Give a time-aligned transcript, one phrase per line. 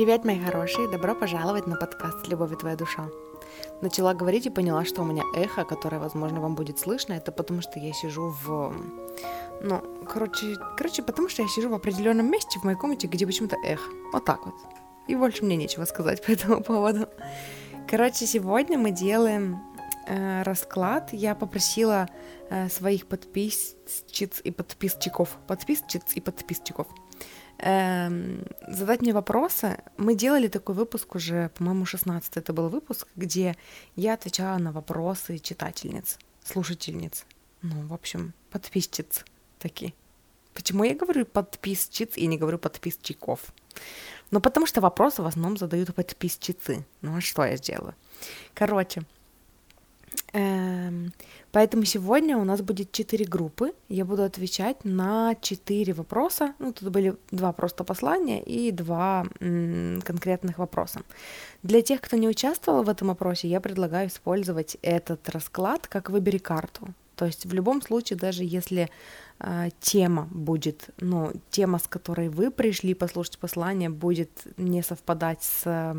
[0.00, 3.10] Привет, мои хорошие, добро пожаловать на подкаст «Любовь и твоя душа».
[3.82, 7.60] Начала говорить и поняла, что у меня эхо, которое, возможно, вам будет слышно, это потому
[7.60, 8.74] что я сижу в...
[9.60, 13.56] Ну, короче, короче, потому что я сижу в определенном месте в моей комнате, где почему-то
[13.62, 13.90] эхо.
[14.10, 14.54] Вот так вот.
[15.06, 17.06] И больше мне нечего сказать по этому поводу.
[17.86, 19.62] Короче, сегодня мы делаем
[20.06, 21.10] э, расклад.
[21.12, 22.08] Я попросила
[22.48, 26.86] э, своих подписчиц и подписчиков, подписчиц и подписчиков
[27.60, 29.82] эм, задать мне вопросы.
[29.96, 33.56] Мы делали такой выпуск уже, по-моему, 16 это был выпуск, где
[33.96, 37.24] я отвечала на вопросы читательниц, слушательниц.
[37.62, 39.24] Ну, в общем, подписчиц
[39.58, 39.92] такие.
[40.54, 43.40] Почему я говорю подписчиц и не говорю подписчиков?
[44.30, 46.84] Ну, потому что вопросы в основном задают подписчицы.
[47.02, 47.94] Ну, а что я сделаю?
[48.54, 49.02] Короче,
[50.32, 53.72] поэтому сегодня у нас будет четыре группы.
[53.88, 56.54] Я буду отвечать на четыре вопроса.
[56.58, 61.02] Ну, тут были два просто послания и два конкретных вопроса.
[61.62, 66.38] Для тех, кто не участвовал в этом опросе, я предлагаю использовать этот расклад как «Выбери
[66.38, 66.94] карту».
[67.20, 68.88] То есть в любом случае, даже если
[69.40, 75.62] э, тема будет, ну, тема, с которой вы пришли послушать послание, будет не совпадать с
[75.66, 75.96] э,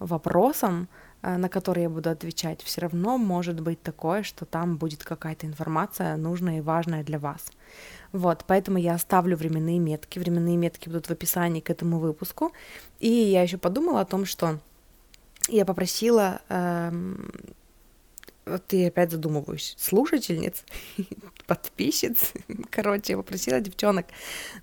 [0.00, 0.88] вопросом,
[1.36, 6.16] на которые я буду отвечать, все равно может быть такое, что там будет какая-то информация
[6.16, 7.50] нужная и важная для вас.
[8.12, 10.18] Вот, поэтому я оставлю временные метки.
[10.18, 12.52] Временные метки будут в описании к этому выпуску.
[13.00, 14.60] И я еще подумала о том, что
[15.48, 17.30] я попросила, эм,
[18.44, 20.64] вот я опять задумываюсь, слушательниц,
[21.46, 22.32] подписчиц,
[22.70, 24.06] короче, я попросила девчонок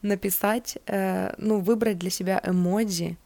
[0.01, 3.17] написать, э, ну, выбрать для себя эмодзи,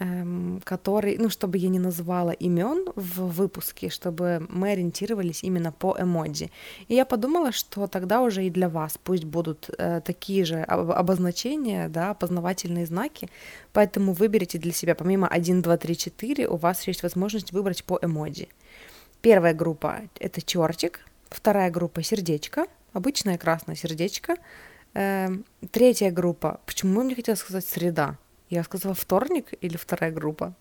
[0.00, 5.96] Эм, который, ну, чтобы я не называла имен в выпуске, чтобы мы ориентировались именно по
[5.98, 6.52] эмодзи.
[6.86, 11.88] И я подумала, что тогда уже и для вас пусть будут э, такие же обозначения,
[11.88, 13.28] да, опознавательные знаки,
[13.72, 17.98] поэтому выберите для себя, помимо 1, 2, 3, 4, у вас есть возможность выбрать по
[18.00, 18.48] эмодзи.
[19.20, 24.36] Первая группа— это чертик, вторая группа— сердечко, обычное красное сердечко,
[24.94, 25.28] э,
[25.72, 28.16] третья группа, почему мне хотелось сказать среда,
[28.50, 30.54] я сказала вторник или вторая группа.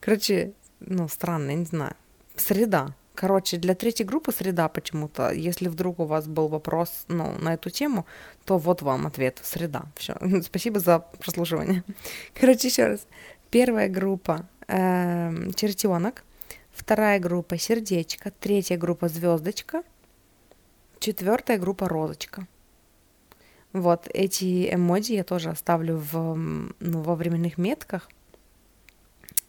[0.00, 1.94] Короче, ну, странно, я не знаю.
[2.36, 2.94] Среда.
[3.14, 5.30] Короче, для третьей группы среда почему-то.
[5.30, 8.04] Если вдруг у вас был вопрос ну, на эту тему,
[8.44, 9.40] то вот вам ответ.
[9.42, 9.84] Среда.
[9.96, 10.16] Все.
[10.42, 11.82] Спасибо за прослушивание.
[12.34, 13.06] Короче, еще раз.
[13.50, 16.24] Первая группа э, чертенок.
[16.72, 18.30] Вторая группа сердечко.
[18.38, 19.82] Третья группа звездочка.
[20.98, 22.46] Четвертая группа розочка.
[23.76, 26.34] Вот, эти эмодзи я тоже оставлю в,
[26.80, 28.08] ну, во временных метках.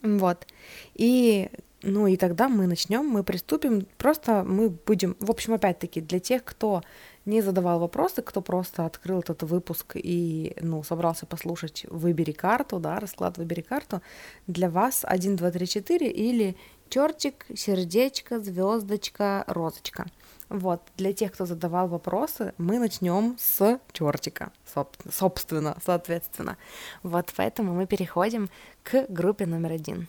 [0.02, 0.46] Вот.
[0.94, 1.48] И,
[1.80, 3.86] ну, и тогда мы начнем, мы приступим.
[3.96, 6.82] Просто мы будем, в общем, опять-таки, для тех, кто
[7.24, 13.00] не задавал вопросы, кто просто открыл этот выпуск и, ну, собрался послушать «Выбери карту», да,
[13.00, 14.02] расклад «Выбери карту»,
[14.46, 16.54] для вас 1, 2, 3, 4 или
[16.90, 20.04] чертик, сердечко, звездочка, розочка–
[20.48, 24.50] вот, для тех, кто задавал вопросы, мы начнем с чертика,
[25.10, 26.56] собственно, соответственно.
[27.02, 28.48] Вот поэтому мы переходим
[28.82, 30.08] к группе номер один.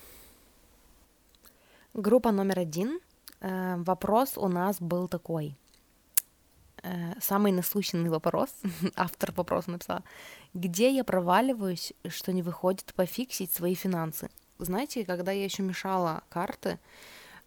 [1.94, 3.00] Группа номер один.
[3.42, 5.58] Э, вопрос у нас был такой.
[6.84, 8.50] Э, самый насущный вопрос,
[8.96, 10.04] автор вопроса написал.
[10.54, 14.30] Где я проваливаюсь, что не выходит пофиксить свои финансы?
[14.58, 16.80] Знаете, когда я еще мешала карты,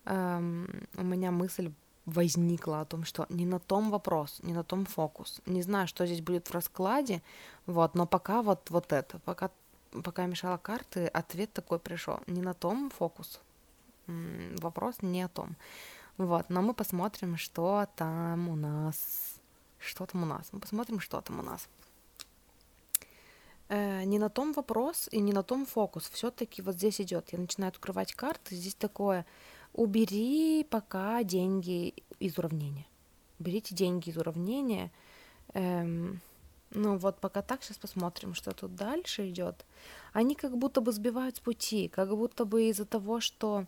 [0.05, 1.71] эм, у меня мысль
[2.07, 5.41] возникла о том, что не на том вопрос, не на том фокус.
[5.47, 7.23] Не знаю, что здесь будет в раскладе,
[7.67, 9.51] вот, но пока вот, вот это, пока,
[10.05, 12.19] пока я мешала карты, ответ такой пришел.
[12.27, 13.41] Не на том фокус,
[14.07, 15.57] вопрос не о том.
[16.19, 19.41] Вот, но мы посмотрим, что там у нас.
[19.79, 20.49] Что там у нас?
[20.53, 21.69] Мы посмотрим, что там у нас.
[23.69, 26.11] Э, не на том вопрос и не на том фокус.
[26.11, 27.33] Все-таки вот здесь идет.
[27.33, 28.55] Я начинаю открывать карты.
[28.55, 29.25] Здесь такое
[29.73, 32.87] убери пока деньги из уравнения.
[33.39, 34.91] Берите деньги из уравнения.
[35.55, 36.21] Эм,
[36.71, 39.65] ну вот пока так, сейчас посмотрим, что тут дальше идет.
[40.13, 43.67] Они как будто бы сбивают с пути, как будто бы из-за того, что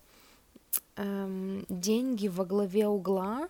[0.97, 3.49] эм, деньги во главе угла,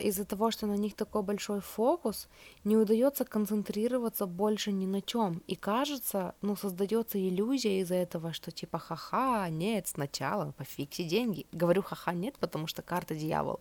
[0.00, 2.28] из-за того, что на них такой большой фокус,
[2.64, 5.42] не удается концентрироваться больше ни на чем.
[5.46, 11.46] И кажется, ну, создается иллюзия из-за этого, что типа ха-ха, нет, сначала пофикси деньги.
[11.52, 13.60] Говорю ха-ха, нет, потому что карта дьявол.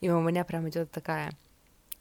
[0.00, 1.32] И у меня прям идет такая,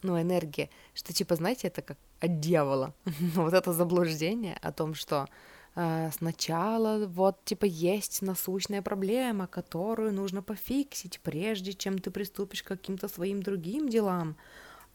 [0.04, 2.94] ну, энергия, что типа, знаете, это как от дьявола.
[3.36, 10.42] вот это заблуждение о том, что э, сначала вот типа есть насущная проблема, которую нужно
[10.42, 14.36] пофиксить, прежде чем ты приступишь к каким-то своим другим делам.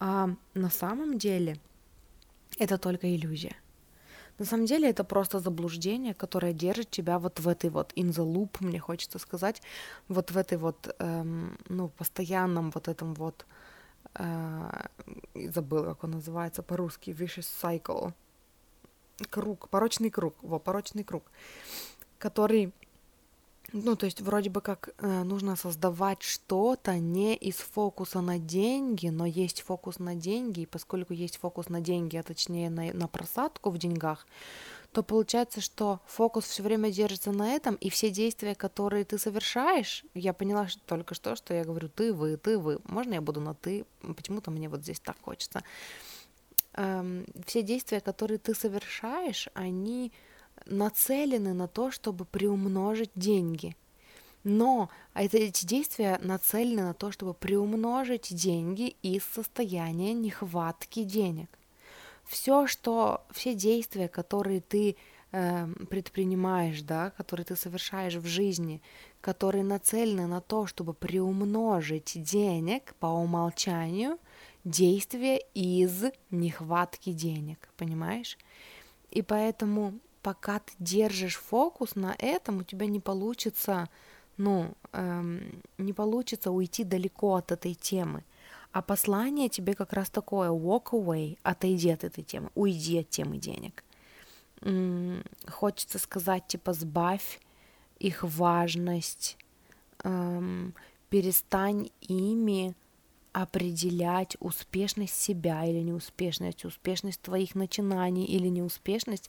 [0.00, 1.58] А на самом деле
[2.58, 3.56] это только иллюзия.
[4.38, 8.24] На самом деле это просто заблуждение, которое держит тебя вот в этой вот in the
[8.24, 9.62] loop, мне хочется сказать,
[10.08, 13.46] вот в этой вот, эм, ну, постоянном вот этом вот,
[14.14, 14.86] э,
[15.34, 18.12] забыл, как он называется по-русски, vicious cycle,
[19.30, 21.24] круг, порочный круг, во, порочный круг,
[22.18, 22.72] который
[23.72, 29.08] ну, то есть вроде бы как э, нужно создавать что-то не из фокуса на деньги,
[29.08, 33.08] но есть фокус на деньги, и поскольку есть фокус на деньги, а точнее на, на
[33.08, 34.26] просадку в деньгах,
[34.92, 40.04] то получается, что фокус все время держится на этом, и все действия, которые ты совершаешь,
[40.14, 42.78] я поняла что, только что, что я говорю ты, вы, ты, вы.
[42.84, 43.86] Можно я буду на ты?
[44.16, 45.64] Почему-то мне вот здесь так хочется.
[46.76, 50.12] Эм, все действия, которые ты совершаешь, они
[50.66, 53.76] нацелены на то, чтобы приумножить деньги.
[54.42, 61.48] Но эти действия нацелены на то, чтобы приумножить деньги из состояния нехватки денег.
[62.24, 64.96] Все, что, все действия, которые ты
[65.32, 68.82] э, предпринимаешь, да, которые ты совершаешь в жизни,
[69.20, 74.18] которые нацелены на то, чтобы приумножить денег по умолчанию,
[74.64, 78.38] действия из нехватки денег, понимаешь?
[79.10, 83.88] И поэтому пока ты держишь фокус на этом, у тебя не получится,
[84.36, 88.24] ну, эм, не получится уйти далеко от этой темы.
[88.72, 93.36] А послание тебе как раз такое, walk away, отойди от этой темы, уйди от темы
[93.36, 93.84] денег.
[94.62, 97.38] М-м, хочется сказать, типа, сбавь
[97.98, 99.36] их важность,
[100.02, 100.74] эм,
[101.10, 102.74] перестань ими
[103.34, 109.28] определять успешность себя или неуспешность, успешность твоих начинаний или неуспешность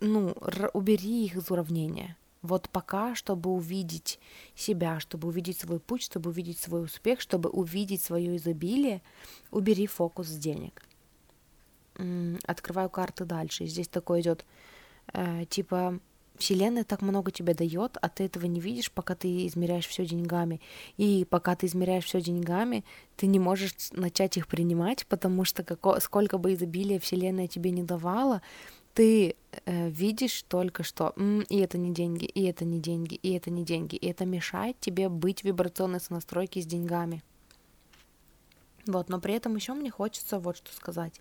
[0.00, 0.34] ну,
[0.72, 2.16] убери их из уравнения.
[2.40, 4.18] Вот пока, чтобы увидеть
[4.56, 9.02] себя, чтобы увидеть свой путь, чтобы увидеть свой успех, чтобы увидеть свое изобилие,
[9.50, 10.82] убери фокус с денег.
[12.46, 13.66] Открываю карты дальше.
[13.66, 14.46] Здесь такой идет,
[15.12, 16.00] э, типа,
[16.38, 20.60] Вселенная так много тебе дает, а ты этого не видишь, пока ты измеряешь все деньгами.
[20.96, 22.84] И пока ты измеряешь все деньгами,
[23.16, 27.82] ты не можешь начать их принимать, потому что како, сколько бы изобилия Вселенная тебе не
[27.82, 28.42] давала,
[28.94, 33.32] ты э, видишь только что, М, и это не деньги, и это не деньги, и
[33.32, 37.22] это не деньги, и это мешает тебе быть в вибрационной сонастройке с деньгами.
[38.86, 41.20] Вот, но при этом еще мне хочется вот что сказать.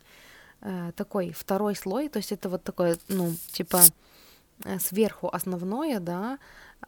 [0.61, 3.81] Э, такой второй слой, то есть это вот такое, ну, типа
[4.79, 6.39] сверху основное, да,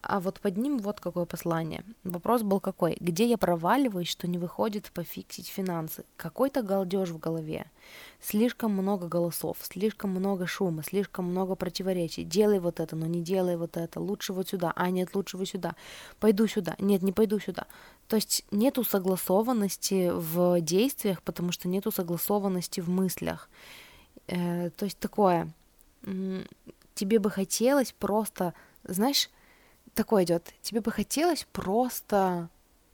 [0.01, 1.83] а вот под ним вот какое послание.
[2.03, 2.97] Вопрос был какой?
[2.99, 6.03] Где я проваливаюсь, что не выходит пофиксить финансы?
[6.17, 7.67] Какой-то галдеж в голове.
[8.19, 12.23] Слишком много голосов, слишком много шума, слишком много противоречий.
[12.23, 13.99] Делай вот это, но не делай вот это.
[13.99, 14.73] Лучше вот сюда.
[14.75, 15.75] А, нет, лучше вот сюда.
[16.19, 16.75] Пойду сюда.
[16.79, 17.67] Нет, не пойду сюда.
[18.07, 23.49] То есть нету согласованности в действиях, потому что нету согласованности в мыслях.
[24.27, 25.53] Э, то есть такое.
[26.93, 28.53] Тебе бы хотелось просто,
[28.83, 29.29] знаешь,
[29.93, 30.53] такое идет.
[30.61, 32.49] Тебе бы хотелось просто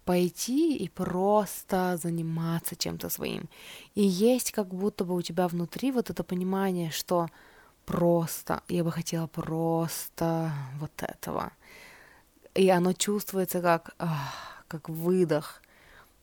[0.05, 3.49] пойти и просто заниматься чем-то своим.
[3.95, 7.27] И есть как будто бы у тебя внутри вот это понимание, что
[7.85, 11.51] просто, я бы хотела просто вот этого.
[12.55, 13.95] И оно чувствуется как,
[14.67, 15.61] как выдох,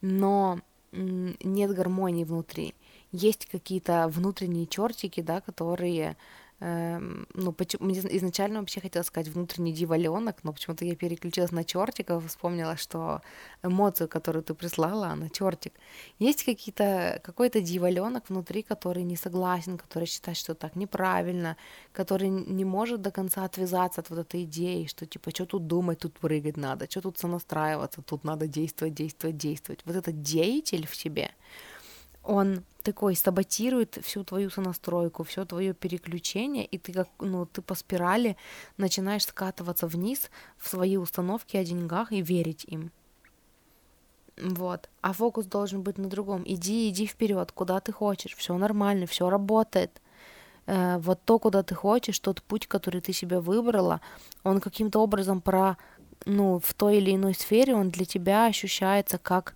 [0.01, 0.61] но
[0.93, 2.75] нет гармонии внутри.
[3.13, 6.17] Есть какие-то внутренние чертики, да, которые
[6.59, 12.77] ну, почему, изначально вообще хотела сказать внутренний диваленок, но почему-то я переключилась на чертиков, вспомнила,
[12.77, 13.21] что
[13.63, 15.75] эмоцию, которую ты прислала, она чертик.
[16.19, 21.59] Есть какие-то, какой-то диваленок внутри, который не согласен, который считает, что так неправильно,
[21.93, 25.99] который не может до конца отвязаться от вот этой идеи, что типа, что тут думать,
[25.99, 29.83] тут прыгать надо, что тут сонастраиваться, тут надо действовать, действовать, действовать.
[29.85, 31.33] Вот этот деятель в себе,
[32.27, 37.75] он такой саботирует всю твою сонастройку, все твое переключение, и ты как, ну, ты по
[37.75, 38.37] спирали
[38.77, 42.91] начинаешь скатываться вниз в свои установки о деньгах и верить им.
[44.41, 44.89] Вот.
[45.01, 46.43] А фокус должен быть на другом.
[46.45, 50.03] Иди, иди вперед, куда ты хочешь, все нормально, все работает.
[50.67, 54.01] Э, вот то, куда ты хочешь, тот путь, который ты себе выбрала,
[54.45, 55.77] он каким-то образом про,
[56.25, 59.55] ну, в той или иной сфере, он для тебя ощущается как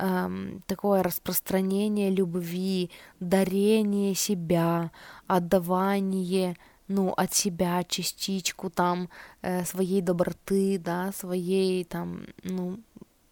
[0.00, 2.90] эм, такое распространение любви,
[3.20, 4.90] дарение себя,
[5.26, 6.56] отдавание
[6.88, 9.08] ну, от себя частичку там
[9.42, 12.80] э, своей доброты, да, своей там, ну,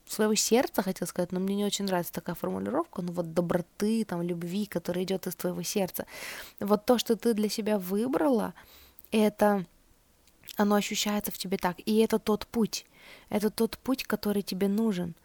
[0.06, 4.22] своего сердца, хотел сказать, но мне не очень нравится такая формулировка, ну вот доброты, там,
[4.22, 6.06] любви, которая идет из твоего сердца.
[6.60, 8.54] Вот то, что ты для себя выбрала,
[9.10, 9.66] это
[10.56, 12.86] оно ощущается в тебе так, и это тот путь,
[13.28, 15.14] это тот путь, который тебе нужен–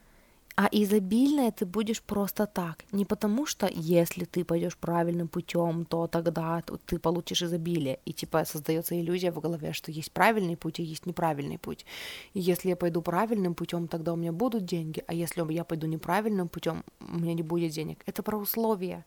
[0.56, 2.86] А изобильное ты будешь просто так.
[2.92, 8.00] Не потому что если ты пойдешь правильным путем, то тогда ты получишь изобилие.
[8.06, 11.88] И типа создается иллюзия в голове, что есть правильный путь и есть неправильный путь.
[12.36, 15.04] И если я пойду правильным путем, тогда у меня будут деньги.
[15.08, 18.04] А если я пойду неправильным путем, у меня не будет денег.
[18.06, 19.06] Это про условия.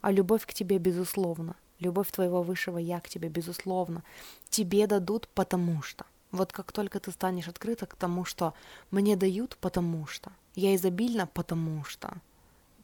[0.00, 1.54] А любовь к тебе безусловно.
[1.78, 4.02] Любовь твоего высшего я к тебе безусловно.
[4.50, 6.06] Тебе дадут потому что.
[6.30, 8.52] Вот как только ты станешь открыта к тому, что
[8.90, 12.12] мне дают потому что, я изобильна, потому что.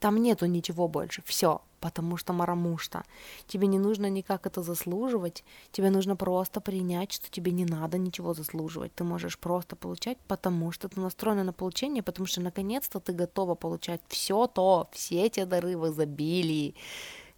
[0.01, 1.23] Там нету ничего больше.
[1.25, 3.05] Все, потому что мараму что.
[3.47, 5.45] Тебе не нужно никак это заслуживать.
[5.73, 8.95] Тебе нужно просто принять, что тебе не надо ничего заслуживать.
[8.95, 13.55] Ты можешь просто получать, потому что ты настроена на получение, потому что наконец-то ты готова
[13.55, 16.75] получать все то, все те дары в изобилии,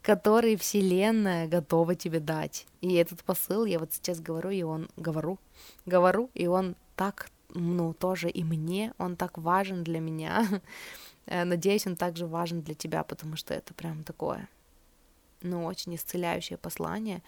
[0.02, 2.66] которые Вселенная готова тебе дать.
[2.80, 5.38] И этот посыл я вот сейчас говорю, и он говорю,
[5.86, 10.46] говорю, и он так ну, тоже и мне, он так важен для меня.
[11.28, 14.48] Э, надеюсь, он также важен для тебя, потому что это прям такое,
[15.42, 17.20] ну, очень исцеляющее послание.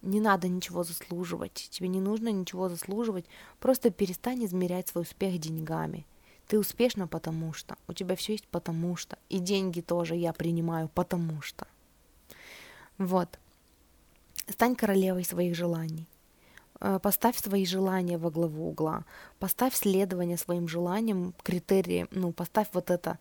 [0.00, 3.26] Не надо ничего заслуживать, тебе не нужно ничего заслуживать,
[3.60, 6.06] просто перестань измерять свой успех деньгами.
[6.48, 10.88] Ты успешна потому что, у тебя все есть потому что, и деньги тоже я принимаю
[10.88, 11.66] потому что.
[12.96, 13.38] Вот.
[14.48, 16.06] Стань королевой своих желаний.
[16.84, 19.04] Э, поставь свои желания во главу угла,
[19.38, 23.18] поставь следование своим желаниям, критерии, ну, поставь вот это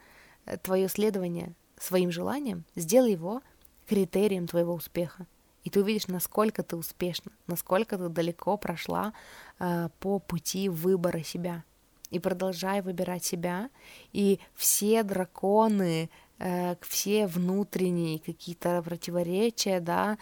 [0.47, 3.41] э, твое следование своим желаниям, сделай его
[3.87, 5.27] критерием твоего успеха.
[5.63, 9.13] И ты увидишь, насколько ты успешна, насколько ты далеко прошла
[9.59, 11.63] э, по пути выбора себя.
[12.09, 13.69] И продолжай выбирать себя,
[14.11, 20.17] и все драконы, э, все внутренние какие-то противоречия, да,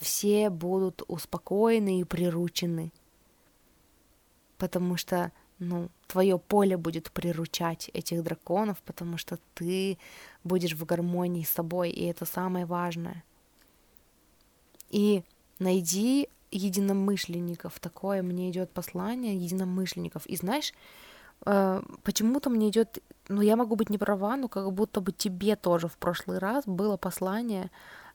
[0.00, 2.92] все будут успокоены и приручены,
[4.58, 9.98] потому что ну, твое поле будет приручать этих драконов, потому что ты
[10.42, 13.24] будешь в гармонии с собой, и это самое важное.
[14.90, 15.22] И
[15.58, 20.26] найди единомышленников, такое мне идет послание единомышленников.
[20.26, 20.72] И знаешь,
[21.46, 25.56] э, почему-то мне идет, ну я могу быть не права, но как будто бы тебе
[25.56, 27.70] тоже в прошлый раз было послание Э,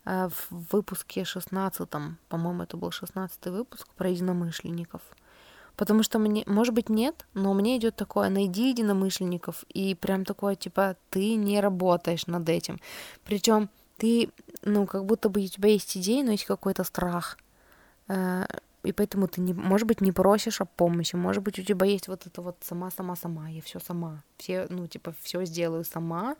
[0.09, 1.89] в выпуске 16,
[2.29, 5.01] по-моему, это был 16 выпуск про единомышленников.
[5.75, 10.55] Потому что мне, может быть, нет, но мне идет такое, найди единомышленников, и прям такое,
[10.55, 12.79] типа, ты не работаешь над этим.
[13.23, 14.29] Причем ты,
[14.63, 17.37] ну, как будто бы у тебя есть идея, но есть какой-то страх.
[18.09, 18.45] Э,
[18.83, 22.07] и поэтому ты, не, может быть, не просишь о помощи, может быть, у тебя есть
[22.07, 26.35] вот это вот сама-сама-сама, я все сама, все, ну, типа, все сделаю сама,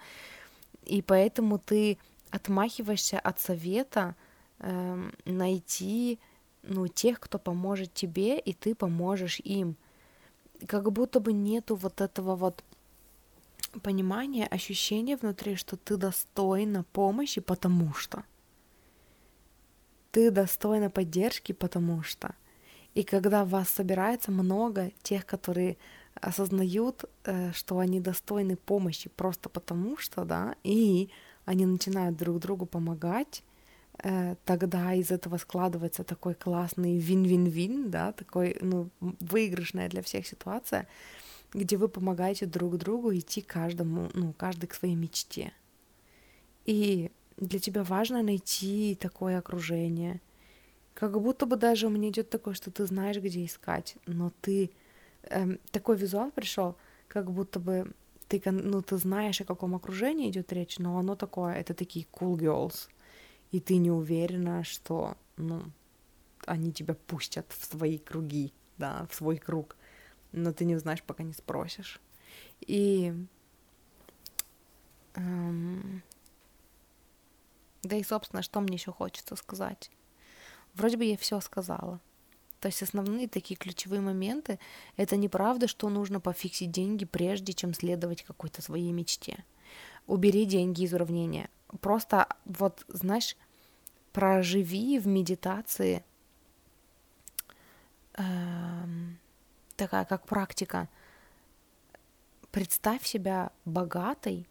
[0.86, 1.98] и поэтому ты
[2.32, 4.16] отмахиваешься от совета
[4.60, 6.20] э, найти
[6.64, 9.76] ну, тех, кто поможет тебе, и ты поможешь им.
[10.68, 12.64] Как будто бы нету вот этого вот
[13.82, 18.24] понимания, ощущения внутри, что ты достойна помощи, потому что.
[20.12, 22.36] Ты достойна поддержки, потому что.
[22.96, 25.78] И когда вас собирается много тех, которые
[26.16, 31.10] осознают, э, что они достойны помощи просто потому что, да, и
[31.50, 33.44] они начинают друг другу помогать,
[34.04, 40.88] э, тогда из этого складывается такой классный вин-вин-вин, да, такой, ну, выигрышная для всех ситуация,
[41.52, 45.52] где вы помогаете друг другу идти каждому, ну, каждый к своей мечте.
[46.66, 50.22] И для тебя важно найти такое окружение.
[50.94, 54.70] Как будто бы даже у меня идет такое, что ты знаешь, где искать, но ты
[55.24, 56.76] эм, такой визуал пришел,
[57.08, 57.92] как будто бы
[58.30, 62.38] ты, ну, ты знаешь, о каком окружении идет речь, но оно такое, это такие cool
[62.38, 62.88] girls,
[63.52, 65.64] и ты не уверена, что, ну,
[66.46, 69.76] они тебя пустят в свои круги, да, в свой круг,
[70.32, 72.00] но ты не узнаешь, пока не спросишь.
[72.62, 73.14] И
[75.16, 76.04] эм,
[77.82, 79.90] да и, собственно, что мне еще хочется сказать?
[80.76, 82.00] Вроде бы я все сказала.
[82.60, 84.60] То есть основные такие ключевые моменты—
[84.98, 89.46] это неправда, что нужно пофиксить деньги, прежде чем следовать какой-то своей мечте.
[90.08, 91.50] Убери деньги из уравнения.
[91.82, 93.38] Просто вот, знаешь,
[94.12, 96.04] проживи в медитации
[98.16, 98.24] э,
[99.76, 100.90] такая как практика.
[102.52, 104.48] Представь себя богатой,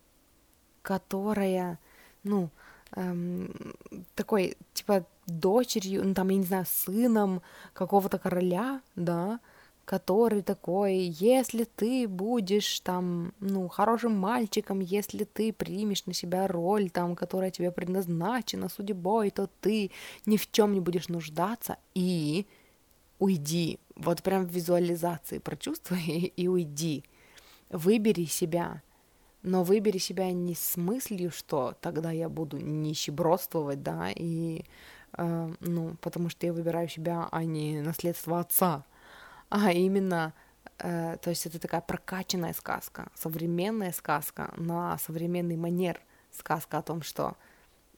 [0.82, 1.78] которая,
[2.22, 2.50] ну,
[2.92, 3.74] эм,
[4.14, 7.42] такой, типа, дочерью, ну, там, я не знаю, сыном
[7.72, 9.40] какого-то короля, да,
[9.84, 16.90] который такой, если ты будешь там, ну, хорошим мальчиком, если ты примешь на себя роль
[16.90, 19.90] там, которая тебе предназначена судьбой, то ты
[20.26, 22.46] ни в чем не будешь нуждаться и
[23.18, 23.78] уйди.
[23.96, 27.04] Вот прям в визуализации прочувствуй и уйди.
[27.70, 28.82] Выбери себя,
[29.42, 34.64] но выбери себя не с мыслью, что тогда я буду нищебродствовать, да, и,
[35.16, 38.84] ну, потому что я выбираю себя, а не наследство отца,
[39.48, 40.34] а именно,
[40.78, 46.00] э, то есть это такая прокачанная сказка, современная сказка на современный манер,
[46.30, 47.36] сказка о том, что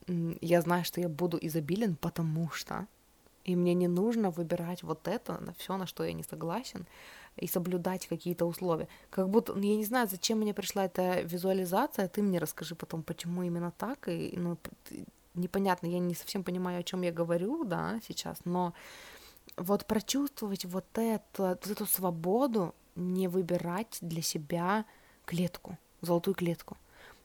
[0.07, 2.87] э, я знаю, что я буду изобилен, потому что,
[3.45, 6.87] и мне не нужно выбирать вот это, на все, на что я не согласен,
[7.37, 8.89] и соблюдать какие-то условия.
[9.11, 13.03] Как будто, ну, я не знаю, зачем мне пришла эта визуализация, ты мне расскажи потом,
[13.03, 14.57] почему именно так, и, ну,
[15.35, 18.75] непонятно, я не совсем понимаю, о чем я говорю, да, сейчас, но
[19.57, 24.85] вот прочувствовать вот, это, вот эту свободу, не выбирать для себя
[25.25, 26.77] клетку, золотую клетку,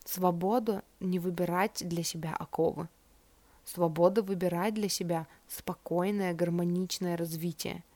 [0.05, 2.87] свободу не выбирать для себя оковы,
[3.65, 7.83] свобода выбирать для себя спокойное, гармоничное развитие–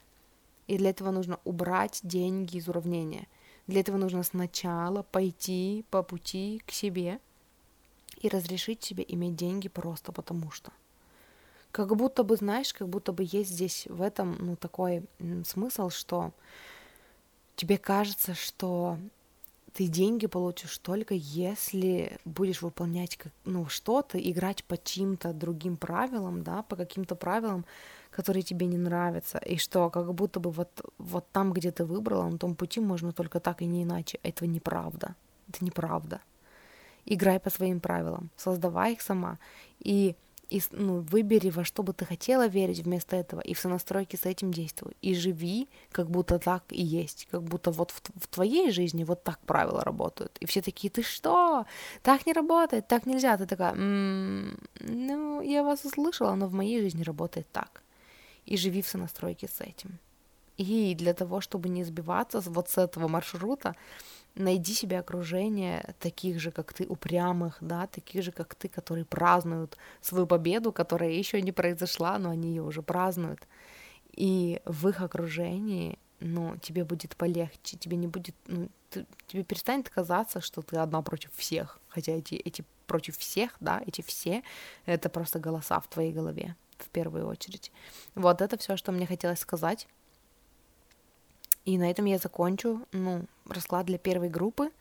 [0.69, 3.27] и для этого нужно убрать деньги из уравнения.
[3.65, 7.19] Для этого нужно сначала пойти по пути к себе
[8.19, 10.71] и разрешить себе иметь деньги просто потому что.
[11.71, 15.03] Как будто бы, знаешь, как будто бы есть здесь в этом, ну, такой
[15.45, 16.31] смысл, что
[17.55, 18.97] тебе кажется, что
[19.73, 26.63] ты деньги получишь только если будешь выполнять ну, что-то, играть по чьим-то другим правилам, да,
[26.63, 27.65] по каким-то правилам,
[28.09, 32.27] которые тебе не нравятся, и что как будто бы вот, вот там, где ты выбрала,
[32.27, 34.19] на том пути можно только так и не иначе.
[34.23, 35.15] Это неправда.
[35.47, 36.19] Это неправда.
[37.09, 39.37] Играй по своим правилам, создавай их сама.
[39.79, 40.15] И
[40.49, 44.25] и ну, выбери, во что бы ты хотела верить вместо этого, и в сонастройке с
[44.25, 44.97] этим действуй.
[45.03, 49.23] И живи, как будто так и есть, как будто вот в, в твоей жизни вот
[49.23, 50.37] так правила работают.
[50.41, 51.65] И все такие, ты что?
[52.01, 53.37] Так не работает, так нельзя.
[53.37, 57.83] Ты такая, м-м, ну, я вас услышала, но в моей жизни работает так
[58.49, 59.99] и живи в сонастройке с этим.
[60.57, 63.75] И для того, чтобы не сбиваться вот с этого маршрута,
[64.39, 69.77] найди себе окружение таких же, как ты, упрямых, да, таких же, как ты, которые празднуют
[70.01, 73.47] свою победу, которая еще не произошла, но они ее уже празднуют.
[74.13, 79.89] И в их окружении, ну, тебе будет полегче, тебе не будет, ну, ты, тебе перестанет
[79.89, 84.41] казаться, что ты одна против всех, хотя эти, эти против всех, да, эти все,
[84.85, 87.71] это просто голоса в твоей голове в первую очередь.
[88.15, 89.87] Вот это все, что мне хотелось сказать.
[91.65, 94.71] И на этом я закончу, ну, расклад для первой группы.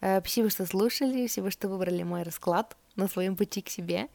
[0.00, 4.08] Э, спасибо, что слушали, спасибо, что выбрали мой расклад на своем пути к себе.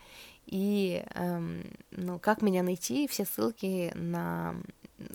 [0.46, 4.56] И, эм, ну, как меня найти, все ссылки на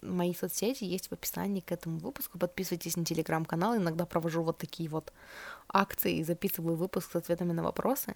[0.02, 2.38] мои соцсети есть в описании к этому выпуску.
[2.38, 5.12] Подписывайтесь на телеграм-канал, иногда провожу вот такие вот
[5.68, 8.14] акции и записываю выпуск с ответами на вопросы.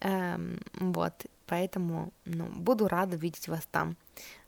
[0.00, 3.96] Эм, вот, поэтому ну, буду рада видеть вас там.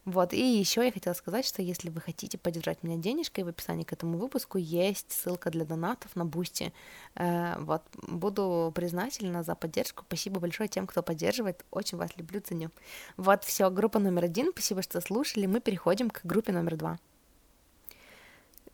[0.06, 3.82] Вот, и еще я хотела сказать, что если вы хотите поддержать меня денежкой, в описании
[3.82, 6.72] к этому выпуску есть ссылка для донатов на Boosty.
[7.16, 10.04] Э, вот, буду признательна за поддержку.
[10.06, 11.64] Спасибо большое тем, кто поддерживает.
[11.72, 12.70] Очень вас люблю, ценю.
[13.16, 14.52] Вот, все, группа номер один.
[14.52, 15.46] Спасибо, что слушали.
[15.46, 17.00] Мы переходим к группе номер два.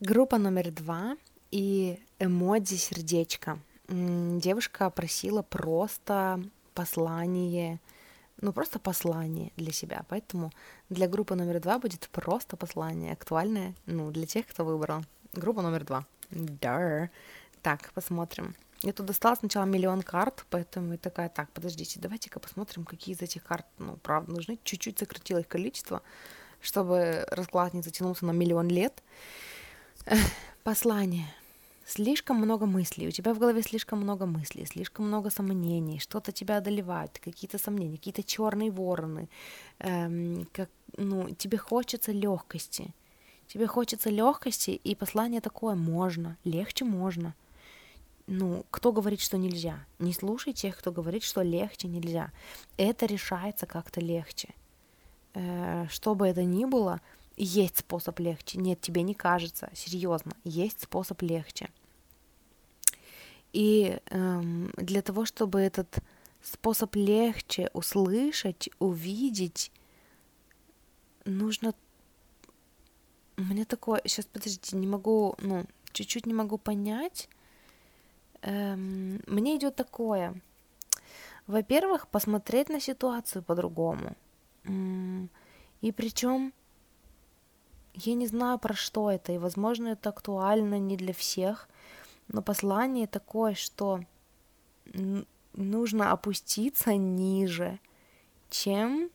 [0.00, 1.16] Группа номер два
[1.50, 3.58] и эмодзи сердечко.
[3.88, 7.80] Девушка просила просто послание,
[8.42, 10.04] ну просто послание для себя.
[10.08, 10.52] Поэтому
[10.90, 15.04] для группы номер два будет просто послание, актуальное, ну, для тех, кто выбрал.
[15.32, 16.04] Группа номер два.
[16.30, 17.08] Да.
[17.62, 18.54] Так, посмотрим.
[18.82, 23.22] Я тут достала сначала миллион карт, поэтому и такая, так, подождите, давайте-ка посмотрим, какие из
[23.22, 24.58] этих карт, ну, правда, нужны.
[24.64, 26.02] Чуть-чуть сократила их количество,
[26.60, 29.02] чтобы расклад не затянулся на миллион лет.
[30.64, 31.32] Послание
[31.86, 36.58] слишком много мыслей, у тебя в голове слишком много мыслей, слишком много сомнений, что-то тебя
[36.58, 39.28] одолевает, какие-то сомнения, какие-то черные вороны,
[39.78, 42.94] эм, как, ну, тебе хочется легкости,
[43.46, 47.34] тебе хочется легкости, и послание такое, можно, легче можно.
[48.26, 49.84] Ну, кто говорит, что нельзя?
[49.98, 52.30] Не слушай тех, кто говорит, что легче нельзя.
[52.76, 54.54] Это решается как-то легче.
[55.34, 57.00] Э, что бы это ни было,
[57.44, 58.58] есть способ легче.
[58.58, 59.70] Нет, тебе не кажется.
[59.74, 61.70] Серьезно, есть способ легче.
[63.52, 65.98] И эм, для того, чтобы этот
[66.40, 69.72] способ легче услышать, увидеть,
[71.24, 71.74] нужно...
[73.36, 74.00] У меня такое...
[74.04, 75.34] Сейчас, подождите, не могу...
[75.38, 77.28] Ну, чуть-чуть не могу понять.
[78.42, 80.40] Эм, мне идет такое.
[81.46, 84.16] Во-первых, посмотреть на ситуацию по-другому.
[84.64, 86.52] И причем
[87.94, 91.68] я не знаю, про что это, и, возможно, это актуально не для всех,
[92.28, 94.00] но послание такое, что
[95.54, 97.78] нужно опуститься ниже,
[98.50, 99.10] чем,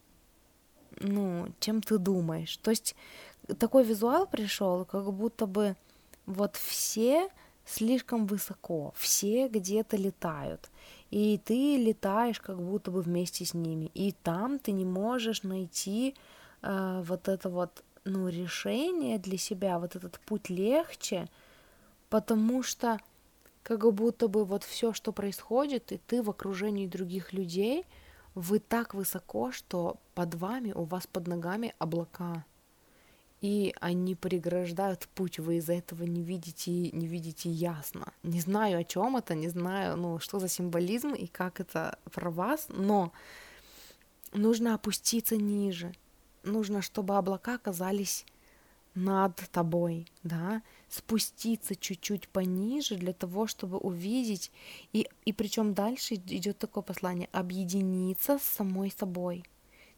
[1.00, 2.56] ну, чем ты думаешь.
[2.58, 2.94] То есть
[3.58, 5.76] такой визуал пришел, как будто бы
[6.26, 7.28] вот все
[7.64, 10.70] слишком высоко, все где-то летают,
[11.10, 16.14] и ты летаешь как будто бы вместе с ними, и там ты не можешь найти
[16.62, 21.28] э, вот это вот, ну, решение для себя, вот этот путь легче,
[22.10, 22.98] потому что
[23.62, 27.84] как будто бы вот все, что происходит, и ты в окружении других людей,
[28.34, 32.44] вы так высоко, что под вами, у вас под ногами облака
[33.40, 38.12] и они преграждают путь, вы из-за этого не видите, не видите ясно.
[38.22, 42.30] Не знаю, о чем это, не знаю, ну, что за символизм и как это про
[42.30, 43.12] вас, но
[44.32, 45.92] нужно опуститься ниже,
[46.42, 48.24] нужно, чтобы облака оказались
[48.94, 54.50] над тобой, да, спуститься чуть-чуть пониже для того, чтобы увидеть,
[54.92, 59.44] и, и причем дальше идет такое послание, объединиться с самой собой.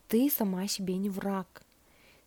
[0.09, 1.63] Ты сама себе не враг.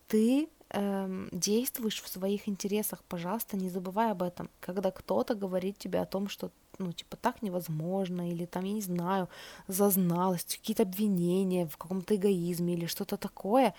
[0.08, 4.50] Ты эм, действуешь в своих интересах, пожалуйста, не забывай об этом.
[4.60, 8.82] Когда кто-то говорит тебе о том, что ну, типа, так невозможно, или там, я не
[8.82, 9.30] знаю,
[9.68, 13.74] зазналость, какие-то обвинения в каком-то эгоизме или что-то такое,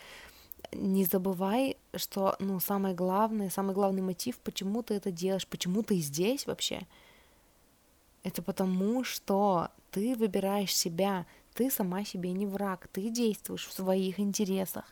[0.73, 5.97] не забывай, что, ну, самое главное, самый главный мотив, почему ты это делаешь, почему ты
[5.99, 6.87] здесь вообще,
[8.23, 14.19] это потому, что ты выбираешь себя, ты сама себе не враг, ты действуешь в своих
[14.19, 14.85] интересах.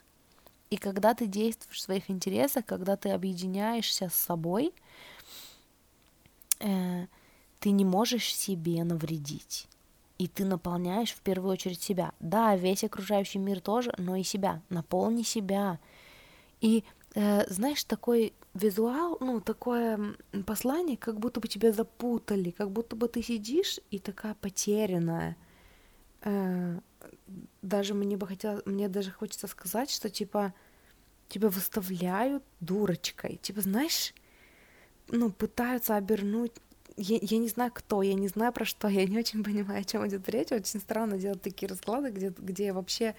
[0.71, 4.73] И когда ты действуешь в своих интересах, когда ты объединяешься с собой,
[6.61, 7.07] э,
[7.63, 9.69] ты не можешь себе навредить.
[10.19, 12.13] И ты наполняешь в первую очередь себя.
[12.19, 14.61] Да, весь окружающий мир тоже, но и себя.
[14.69, 15.79] Наполни себя.
[16.61, 16.83] И
[17.15, 23.07] э, знаешь, такой визуал, ну, такое послание, как будто бы тебя запутали, как будто бы
[23.07, 25.37] ты сидишь и такая потерянная.
[26.23, 26.81] Э,
[27.63, 30.53] даже мне бы хотелось, мне даже хочется сказать, что типа
[31.29, 34.15] тебя выставляют дурочкой, типа знаешь,
[35.09, 36.53] ну пытаются обернуть
[36.97, 39.85] я, я не знаю, кто, я не знаю про что, я не очень понимаю, о
[39.85, 40.53] чем идет речь.
[40.53, 43.15] Очень странно делать такие расклады, где, где вообще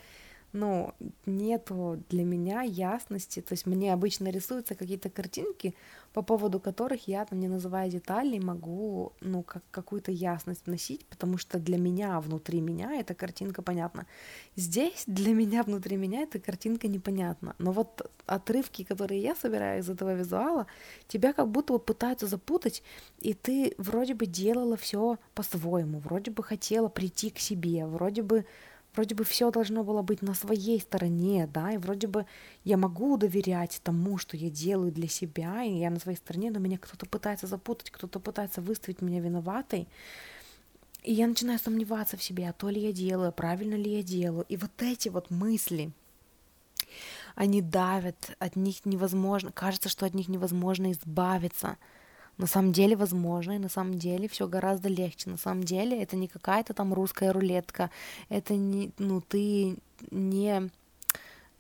[0.54, 0.94] ну,
[1.26, 5.76] нету для меня ясности, то есть мне обычно рисуются какие-то картинки,
[6.14, 11.40] по поводу которых я, там, не называя деталей, могу, ну, как, какую-то ясность вносить, потому
[11.40, 14.06] что для меня, внутри меня, эта картинка понятна.
[14.56, 17.56] Здесь для меня, внутри меня, эта картинка непонятна.
[17.58, 20.68] Но вот отрывки, которые я собираю из этого визуала,
[21.08, 22.84] тебя как будто бы пытаются запутать,
[23.20, 28.46] и ты вроде бы делала все по-своему, вроде бы хотела прийти к себе, вроде бы
[28.94, 32.26] вроде бы все должно было быть на своей стороне, да, и вроде бы
[32.64, 36.60] я могу доверять тому, что я делаю для себя, и я на своей стороне, но
[36.60, 39.88] меня кто-то пытается запутать, кто-то пытается выставить меня виноватой,
[41.04, 44.46] и я начинаю сомневаться в себе, а то ли я делаю, правильно ли я делаю,
[44.50, 45.92] и вот эти вот мысли,
[47.36, 51.78] они давят, от них невозможно, кажется, что от них невозможно избавиться–
[52.38, 55.30] на самом деле возможно, и на самом деле все гораздо легче.
[55.30, 57.90] На самом деле это не какая-то там русская рулетка,
[58.30, 59.78] это не, ну, ты
[60.12, 60.70] не,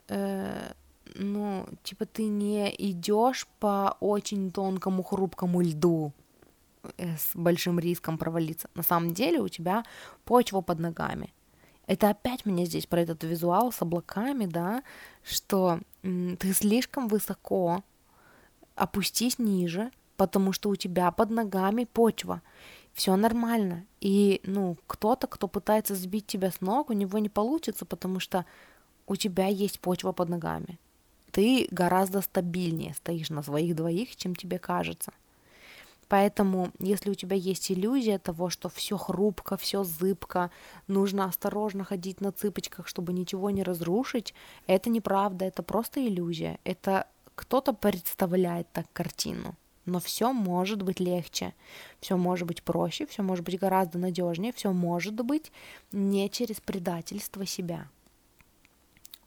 [0.07, 0.71] э,
[1.15, 6.11] ну, типа ты не идешь по очень тонкому хрупкому льду
[6.97, 8.69] э, с большим риском провалиться.
[8.73, 9.83] На самом деле у тебя
[10.25, 11.33] почва под ногами.
[11.85, 14.83] Это опять мне здесь про этот визуал с облаками, да,
[15.21, 17.83] что ты слишком высоко,
[18.75, 22.41] опустись ниже, потому что у тебя под ногами почва.
[22.93, 23.85] Все нормально.
[24.01, 28.45] И, ну, кто-то, кто пытается сбить тебя с ног, у него не получится, потому что
[29.07, 30.79] у тебя есть почва под ногами.
[31.31, 35.11] Ты гораздо стабильнее стоишь на своих двоих, чем тебе кажется.
[36.07, 40.51] Поэтому, если у тебя есть иллюзия того, что все хрупко, все зыбко,
[40.87, 44.35] нужно осторожно ходить на цыпочках, чтобы ничего не разрушить,
[44.67, 46.59] это неправда, это просто иллюзия.
[46.65, 49.55] Это кто-то представляет так картину.
[49.85, 51.53] Но все может быть легче,
[51.99, 55.51] все может быть проще, все может быть гораздо надежнее, все может быть
[55.91, 57.87] не через предательство себя.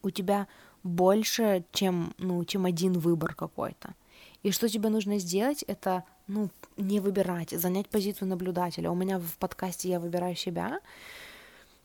[0.02, 0.46] У тебя
[0.82, 3.94] больше, чем, ну, чем один выбор какой-то.
[4.42, 8.90] И что тебе нужно сделать, это ну, не выбирать, занять позицию наблюдателя.
[8.90, 10.80] У меня в подкасте «Я выбираю себя»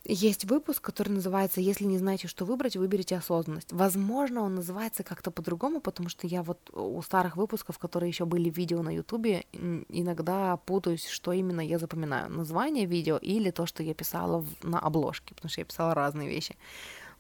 [0.04, 3.72] Есть выпуск, который называется «Если не знаете, что выбрать, выберите осознанность».
[3.72, 8.50] Возможно, он называется как-то по-другому, потому что я вот у старых выпусков, которые еще были
[8.50, 9.46] видео на ютубе,
[9.90, 12.32] иногда путаюсь, что именно я запоминаю.
[12.32, 16.56] Название видео или то, что я писала на обложке, потому что я писала разные вещи.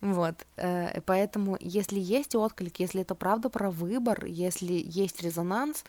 [0.01, 5.83] Вот, э, поэтому если есть отклик, если это правда про выбор, если есть резонанс,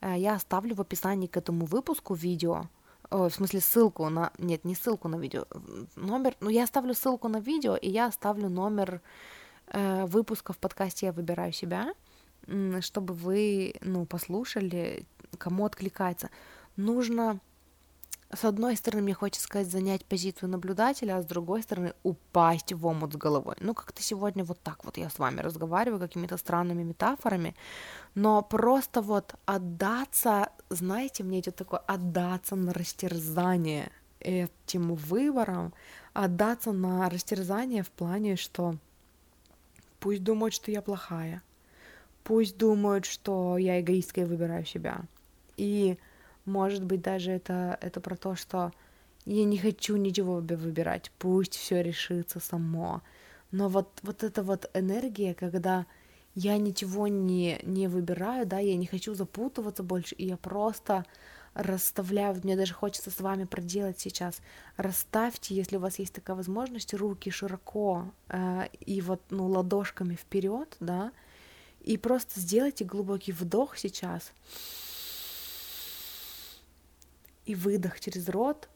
[0.00, 2.64] э, я оставлю в описании к этому выпуску видео,
[3.12, 4.32] Ой, в смысле ссылку на...
[4.38, 5.44] Нет, не ссылку на видео.
[5.96, 6.34] Номер...
[6.40, 9.02] Ну, я оставлю ссылку на видео, и я оставлю номер
[9.66, 11.92] э, выпуска в подкасте «Я выбираю себя»,
[12.80, 15.04] чтобы вы, ну, послушали,
[15.38, 16.30] кому откликается.
[16.76, 17.40] нужно
[18.34, 22.86] с одной стороны, мне хочется сказать, занять позицию наблюдателя, а с другой стороны, упасть в
[22.86, 23.56] омут с головой.
[23.60, 27.54] Ну, как-то сегодня вот так вот я с вами разговариваю какими-то странными метафорами,
[28.14, 35.72] но просто вот отдаться, знаете, мне идет такое отдаться на растерзание этим выбором,
[36.12, 38.76] отдаться на растерзание в плане, что
[40.00, 41.42] пусть думают, что я плохая,
[42.24, 45.02] пусть думают, что я эгоистка и выбираю себя.
[45.56, 45.98] И
[46.44, 48.72] может быть, даже это, это про то, что
[49.24, 53.02] я не хочу ничего выбирать, пусть все решится само.
[53.52, 55.86] Но вот, вот эта вот энергия, когда
[56.34, 61.04] я ничего не, не выбираю, да, я не хочу запутываться больше, и я просто
[61.54, 64.40] расставляю, мне даже хочется с вами проделать сейчас,
[64.76, 70.74] расставьте, если у вас есть такая возможность, руки широко э, и вот, ну, ладошками вперед,
[70.80, 71.12] да,
[71.80, 74.32] и просто сделайте глубокий вдох сейчас,
[77.44, 78.68] и выдох через рот.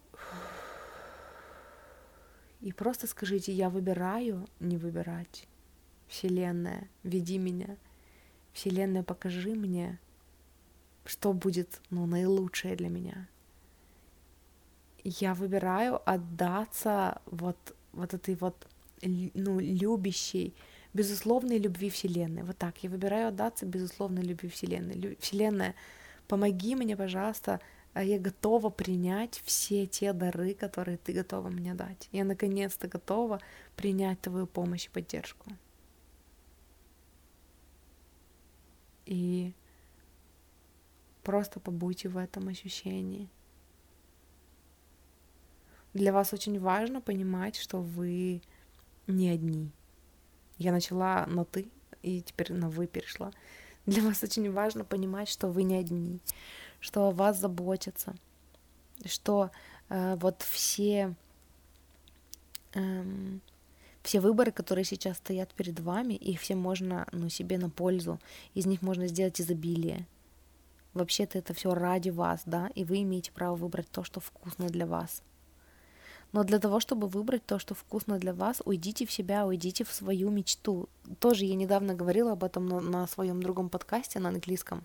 [2.61, 5.47] И просто скажите, я выбираю не выбирать.
[6.09, 7.77] Вселенная, веди меня.
[8.53, 9.99] Вселенная, покажи мне,
[11.05, 13.29] что будет ну, наилучшее для меня.
[15.05, 17.57] Я выбираю отдаться вот,
[17.93, 18.67] вот этой вот
[19.03, 20.55] ну, любящей,
[20.95, 22.43] безусловной любви Вселенной.
[22.43, 25.17] Вот так, я выбираю отдаться безусловной любви Вселенной.
[25.21, 25.75] Вселенная,
[26.27, 27.61] помоги мне, пожалуйста,
[27.93, 32.09] а я готова принять все те дары, которые ты готова мне дать.
[32.13, 33.41] Я наконец-то готова
[33.77, 35.51] принять твою помощь и поддержку.
[39.07, 39.55] И
[41.23, 43.29] просто побудьте в этом ощущении.
[45.95, 48.43] Для вас очень важно понимать, что вы
[49.07, 49.71] не одни.
[50.59, 51.69] Я начала на ты,
[52.03, 53.33] и теперь на вы перешла.
[53.87, 56.21] Для вас очень важно понимать, что вы не одни,
[56.81, 58.15] что о вас заботятся,
[59.05, 59.51] что
[59.89, 61.15] э, вот все,
[62.75, 63.05] э,
[64.07, 68.19] все выборы, которые сейчас стоят перед вами, их все можно ну, себе на пользу,
[68.55, 70.07] из них можно сделать изобилие.
[70.95, 74.87] Вообще-то это все ради вас, да, и вы имеете право выбрать то, что вкусно для
[74.87, 75.23] вас.
[76.33, 79.93] Но для того, чтобы выбрать то, что вкусно для вас, уйдите в себя, уйдите в
[79.93, 80.89] свою мечту.
[81.21, 84.85] Тоже я недавно говорила об этом на, на своем другом подкасте на английском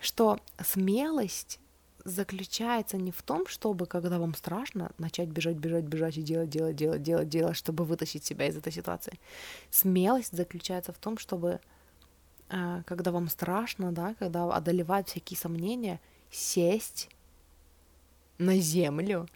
[0.00, 1.60] что смелость
[2.04, 6.76] заключается не в том, чтобы, когда вам страшно, начать бежать, бежать, бежать и делать, делать,
[6.76, 9.18] делать, делать, делать, чтобы вытащить себя из этой ситуации.
[9.70, 11.60] Смелость заключается в том, чтобы,
[12.48, 17.08] э, когда вам страшно, да, когда одолевают всякие сомнения, сесть
[18.38, 19.28] на землю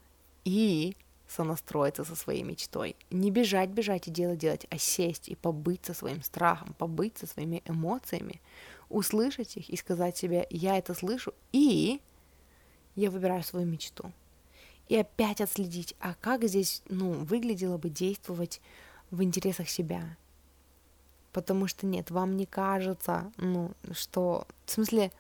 [0.45, 0.97] и
[1.29, 2.97] сонастроиться со своей мечтой.
[3.11, 7.27] Не бежать, бежать и делать, делать, а сесть и побыть со своим страхом, побыть со
[7.27, 8.41] своими эмоциями,
[8.89, 12.01] услышать их и сказать себе, я это слышу, и
[12.95, 14.13] я выбираю свою мечту.
[14.89, 18.61] И опять отследить, а как здесь, ну, выглядело бы действовать
[19.11, 20.17] в интересах себя.
[21.33, 25.11] Потому что нет, вам не кажется, ну, что, в смысле,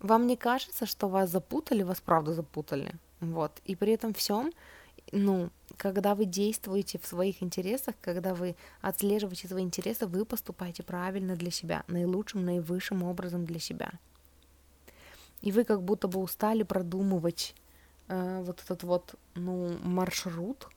[0.00, 2.94] вам не кажется, что вас запутали, вас правда запутали.
[3.20, 3.52] Вот.
[3.64, 4.52] И при этом всем
[5.12, 11.36] ну, когда вы действуете в своих интересах, когда вы отслеживаете свои интересы, вы поступаете правильно
[11.36, 13.92] для себя, наилучшим, наивысшим образом для себя.
[15.40, 17.54] И вы как будто бы устали продумывать
[18.08, 20.68] э, вот этот вот, ну, маршрут.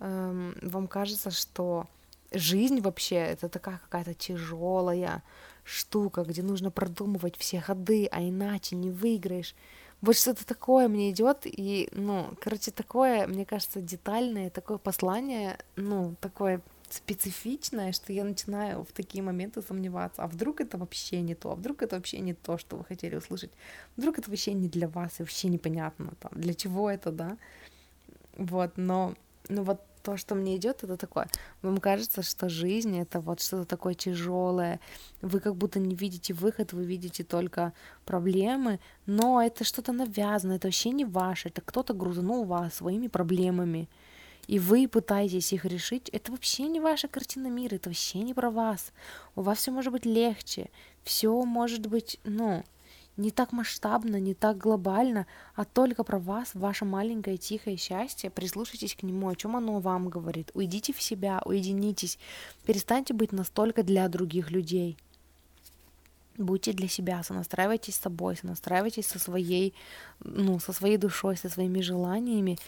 [0.00, 1.86] Э, вам кажется, что
[2.32, 5.22] жизнь вообще это такая какая-то тяжелая
[5.64, 9.54] штука, где нужно продумывать все ходы, а иначе не выиграешь.
[10.00, 16.16] Вот что-то такое мне идет, и, ну, короче, такое, мне кажется, детальное, такое послание, ну,
[16.20, 16.60] такое
[16.94, 21.54] специфичное, что я начинаю в такие моменты сомневаться, а вдруг это вообще не то, а
[21.54, 23.50] вдруг это вообще не то, что вы хотели услышать,
[23.96, 27.36] вдруг это вообще не для вас, и вообще непонятно, там, для чего это, да,
[28.36, 29.14] вот, но,
[29.48, 31.28] ну вот то, что мне идет, это такое.
[31.62, 34.80] Вам кажется, что жизнь это вот что-то такое тяжелое.
[35.20, 37.72] Вы как будто не видите выход, вы видите только
[38.04, 43.88] проблемы, но это что-то навязано, это вообще не ваше, это кто-то грузанул вас своими проблемами.
[44.48, 48.50] И вы пытаетесь их решить, это вообще не ваша картина мира, это вообще не про
[48.50, 48.92] вас.
[49.36, 50.70] У вас все может быть легче,
[51.04, 52.64] все может быть, ну,
[53.16, 58.30] не так масштабно, не так глобально, а только про вас, ваше маленькое тихое счастье.
[58.30, 60.50] Прислушайтесь к нему, о чем оно вам говорит.
[60.54, 62.18] Уйдите в себя, уединитесь,
[62.64, 64.96] перестаньте быть настолько для других людей.
[66.38, 69.74] Будьте для себя, сонастраивайтесь с собой, сонастраивайтесь со своей,
[70.20, 72.58] ну, со своей душой, со своими желаниями.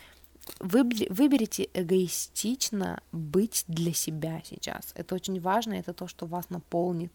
[0.60, 4.92] Выберите эгоистично быть для себя сейчас.
[4.94, 7.12] Это очень важно, это то, что вас наполнит.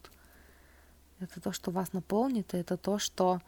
[1.20, 3.40] Это то, что вас наполнит, это то, что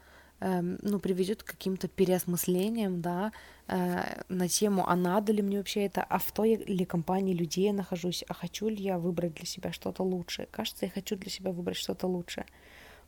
[0.45, 3.31] Эм, ну, приведет к каким-то переосмыслениям, да,
[3.68, 7.66] э, на тему, а надо ли мне вообще это, а в той ли компании людей
[7.66, 10.49] я нахожусь, а хочу ли я выбрать для себя что-то лучшее.
[10.51, 12.47] Кажется, я хочу для себя выбрать что-то лучшее.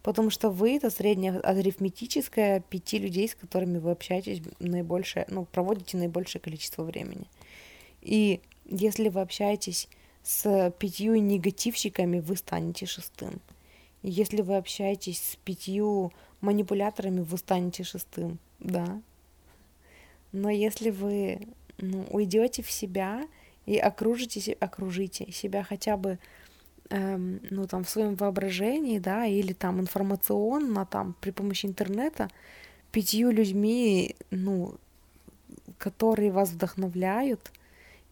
[0.05, 5.97] Потому что вы это среднее арифметическое пяти людей, с которыми вы общаетесь наибольшее, ну, проводите
[5.97, 7.27] наибольшее количество времени.
[8.03, 9.89] И если вы общаетесь
[10.23, 13.41] с пятью негативщиками, вы станете шестым.
[14.03, 16.13] Если вы общаетесь с пятью
[16.43, 19.01] манипуляторами, вы станете шестым, да.
[20.33, 23.27] Но если вы ну, уйдете в себя
[23.65, 26.19] и окружите, окружите себя хотя бы
[26.91, 32.29] эм, ну, там, в своем воображении, да, или там информационно, там, при помощи интернета,
[32.93, 34.75] пятью людьми, ну,
[35.79, 37.53] которые вас вдохновляют,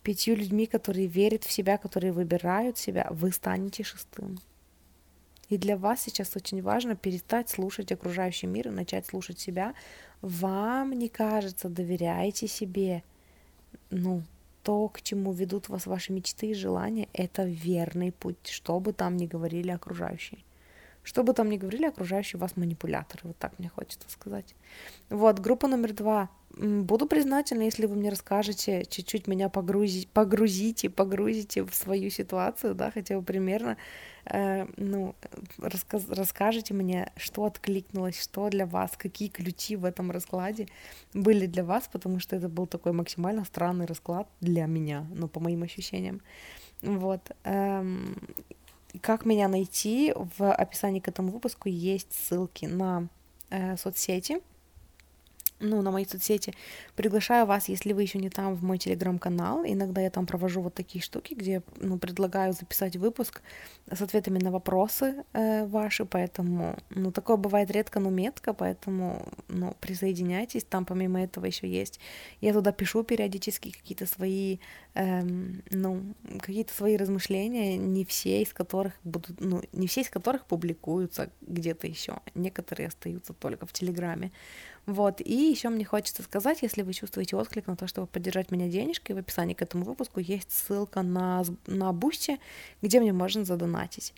[0.03, 4.39] пятью людьми, которые верят в себя, которые выбирают себя, вы станете шестым.
[5.49, 9.75] И для вас сейчас очень важно перестать слушать окружающий мир и начать слушать себя.
[10.23, 13.03] Вам не кажется, доверяйте себе.
[13.91, 14.23] Ну,
[14.63, 19.17] то, к чему ведут вас ваши мечты и желания, это верный путь, что бы там
[19.17, 20.41] ни говорили окружающие.
[21.03, 24.55] Что бы там ни говорили окружающие вас манипуляторы, вот так мне хочется сказать.
[25.09, 26.31] Вот, группа номер два.
[26.57, 32.91] Буду признательна, если вы мне расскажете, чуть-чуть меня погрузить, погрузите, погрузите в свою ситуацию, да,
[32.91, 33.79] хотя бы примерно,
[34.27, 35.15] э, ну,
[35.59, 40.69] рассказ, расскажите мне, что откликнулось, что для вас, какие ключи в этом раскладе
[41.15, 45.41] были для вас, потому что это был такой максимально странный расклад для меня, ну, по
[45.41, 46.21] моим ощущениям.
[46.83, 47.31] Вот.
[47.45, 48.15] Эм,
[49.01, 50.13] как меня найти?
[50.37, 53.09] В описании к этому выпуску есть ссылки на
[53.49, 54.43] э, соцсети
[55.63, 56.53] ну, на мои соцсети.
[56.97, 59.65] Приглашаю вас, если вы еще не там, в мой телеграм-канал.
[59.65, 63.43] Иногда я там провожу вот такие штуки, где, ну, предлагаю записать выпуск
[63.91, 69.75] с ответами на вопросы э, ваши, поэтому, ну, такое бывает редко, но метко, поэтому, ну,
[69.81, 70.65] присоединяйтесь.
[70.65, 72.01] Там помимо этого еще есть.
[72.41, 74.59] Я туда пишу периодически какие-то свои,
[74.95, 76.03] эм, ну,
[76.41, 81.87] какие-то свои размышления, не все из которых будут, ну, не все из которых публикуются где-то
[81.87, 82.19] еще.
[82.35, 84.33] Некоторые остаются только в Телеграме.
[84.87, 88.69] Вот, и еще мне хочется сказать, если вы чувствуете отклик на то, чтобы поддержать меня
[88.69, 92.41] денежкой, в описании к этому выпуску есть ссылка на, на Boosty,
[92.83, 94.13] где мне можно задонатить.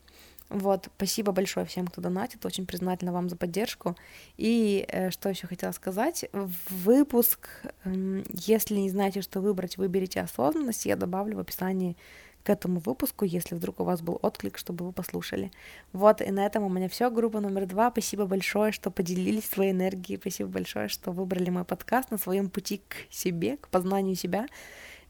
[0.48, 3.96] Вот, спасибо большое всем, кто донатит, очень признательна вам за поддержку.
[4.37, 7.48] И э, что еще хотела сказать, выпуск,
[7.85, 11.96] э, если не знаете, что выбрать, выберите осознанность, я добавлю в описании
[12.44, 15.50] к этому выпуску, если вдруг у вас был отклик, чтобы вы послушали.
[15.92, 17.11] Вот, и на этом у меня все.
[17.11, 17.90] Группа номер два.
[17.90, 20.18] Спасибо большое, что поделились своей энергией.
[20.18, 24.46] Спасибо большое, что выбрали мой подкаст на своем пути к себе, к познанию себя.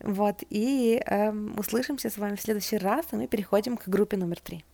[0.01, 4.41] Вот, и э, услышимся с вами в следующий раз, и мы переходим к группе номер
[4.41, 4.65] три.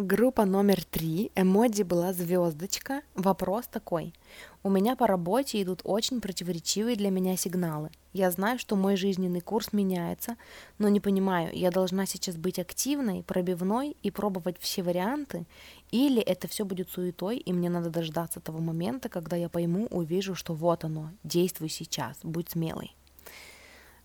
[0.00, 1.32] Группа номер три.
[1.34, 3.02] Эмодзи была звездочка.
[3.16, 4.14] Вопрос такой.
[4.62, 7.90] У меня по работе идут очень противоречивые для меня сигналы.
[8.12, 10.36] Я знаю, что мой жизненный курс меняется,
[10.78, 15.46] но не понимаю, я должна сейчас быть активной, пробивной и пробовать все варианты,
[15.90, 20.36] или это все будет суетой, и мне надо дождаться того момента, когда я пойму, увижу,
[20.36, 22.94] что вот оно, действуй сейчас, будь смелый.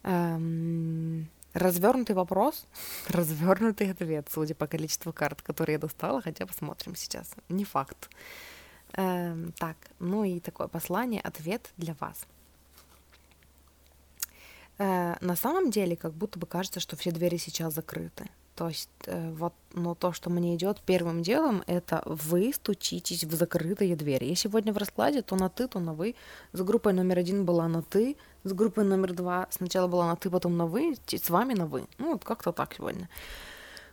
[0.01, 2.65] Эм, Развернутый вопрос,
[3.07, 7.35] развернутый ответ, судя по количеству карт, которые я достала, хотя посмотрим сейчас.
[7.49, 8.09] Не факт.
[8.93, 12.25] Эм, так, ну и такое послание, ответ для вас.
[14.77, 18.29] Э, на самом деле, как будто бы кажется, что все двери сейчас закрыты.
[18.55, 23.33] То есть э, вот, но то, что мне идет первым делом, это вы стучитесь в
[23.33, 24.25] закрытые двери.
[24.25, 26.15] Я сегодня в раскладе то на ты, то на вы.
[26.51, 30.29] С группой номер один была на ты, с группой номер два сначала была на ты,
[30.29, 31.87] потом на вы, с вами на вы.
[31.97, 33.09] Ну вот как-то так сегодня.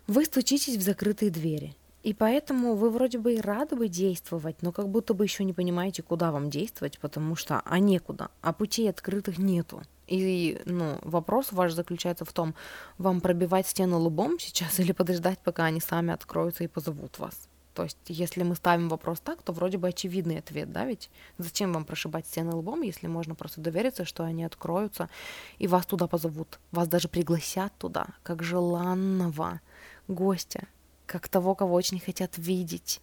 [0.06, 1.74] Вы стучитесь в закрытые двери.
[2.02, 5.52] И поэтому вы вроде бы и рады бы действовать, но как будто бы еще не
[5.52, 9.82] понимаете, куда вам действовать, потому что а некуда, а путей открытых нету.
[10.06, 12.54] И ну, вопрос ваш заключается в том,
[12.96, 17.48] вам пробивать стену лбом сейчас или подождать, пока они сами откроются и позовут вас.
[17.74, 21.08] То есть, если мы ставим вопрос так, то вроде бы очевидный ответ, да, ведь
[21.38, 25.08] зачем вам прошибать стены лбом, если можно просто довериться, что они откроются
[25.58, 29.60] и вас туда позовут, вас даже пригласят туда, как желанного
[30.08, 30.66] гостя,
[31.10, 33.00] как того, кого очень хотят видеть.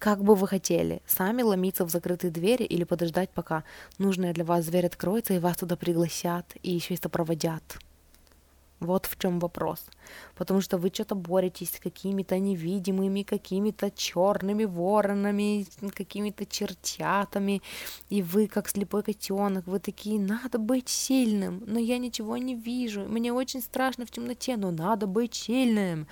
[0.00, 3.62] Как бы вы хотели, сами ломиться в закрытые двери или подождать, пока
[3.98, 7.62] нужная для вас дверь откроется и вас туда пригласят и еще и сопроводят.
[8.86, 9.84] Вот в чем вопрос.
[10.36, 17.62] Потому что вы что-то боретесь с какими-то невидимыми, какими-то черными воронами, какими-то чертятами.
[18.08, 23.04] И вы, как слепой котенок, вы такие, надо быть сильным, но я ничего не вижу.
[23.08, 26.06] Мне очень страшно в темноте, но надо быть сильным.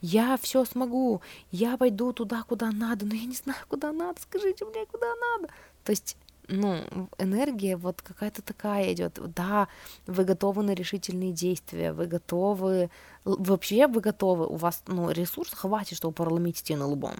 [0.00, 1.20] Я все смогу.
[1.50, 4.20] Я пойду туда, куда надо, но я не знаю, куда надо.
[4.20, 5.48] Скажите мне, куда надо
[5.84, 6.16] То есть
[6.48, 9.18] ну, энергия вот какая-то такая идет.
[9.34, 9.68] Да,
[10.06, 12.90] вы готовы на решительные действия, вы готовы,
[13.24, 17.16] вообще вы готовы, у вас, ну, ресурс хватит, чтобы проломить стену лбом,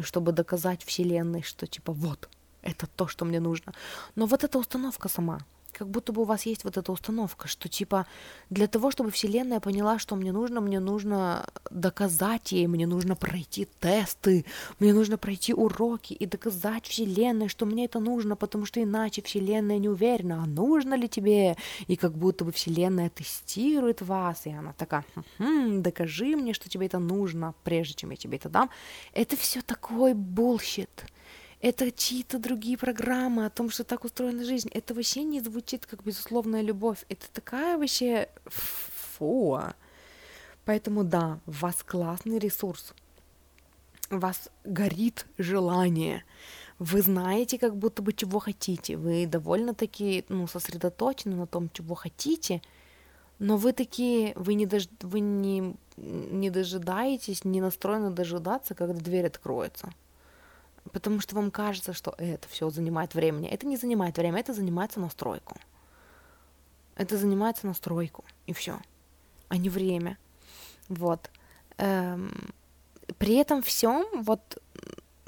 [0.00, 2.28] чтобы доказать Вселенной, что типа вот,
[2.62, 3.72] это то, что мне нужно.
[4.14, 5.40] Но вот эта установка сама,
[5.72, 8.06] как будто бы у вас есть вот эта установка, что типа
[8.50, 13.68] для того, чтобы Вселенная поняла, что мне нужно, мне нужно доказать ей, мне нужно пройти
[13.80, 14.44] тесты,
[14.78, 19.78] мне нужно пройти уроки и доказать Вселенной, что мне это нужно, потому что иначе Вселенная
[19.78, 21.56] не уверена, а нужно ли тебе,
[21.86, 25.04] и как будто бы Вселенная тестирует вас, и она такая,
[25.38, 28.70] хм, докажи мне, что тебе это нужно, прежде чем я тебе это дам.
[29.12, 31.06] Это все такой bullshit
[31.60, 34.68] это чьи-то другие программы о том, что так устроена жизнь.
[34.72, 37.04] Это вообще не звучит как безусловная любовь.
[37.08, 39.60] Это такая вообще фу.
[40.64, 42.94] Поэтому да, у вас классный ресурс.
[44.10, 46.24] У вас горит желание.
[46.78, 48.96] Вы знаете, как будто бы чего хотите.
[48.96, 52.62] Вы довольно-таки ну, сосредоточены на том, чего хотите.
[53.40, 54.88] Но вы такие, вы не, дож...
[55.00, 59.92] вы не, не дожидаетесь, не настроены дожидаться, когда дверь откроется
[60.88, 63.48] потому что вам кажется, что это все занимает времени.
[63.48, 65.56] Это не занимает время, это занимается настройку.
[66.96, 68.78] Это занимается настройку, и все,
[69.48, 70.18] а не время.
[70.88, 71.30] Вот.
[71.76, 72.32] Эм,
[73.18, 74.62] при этом всем, вот,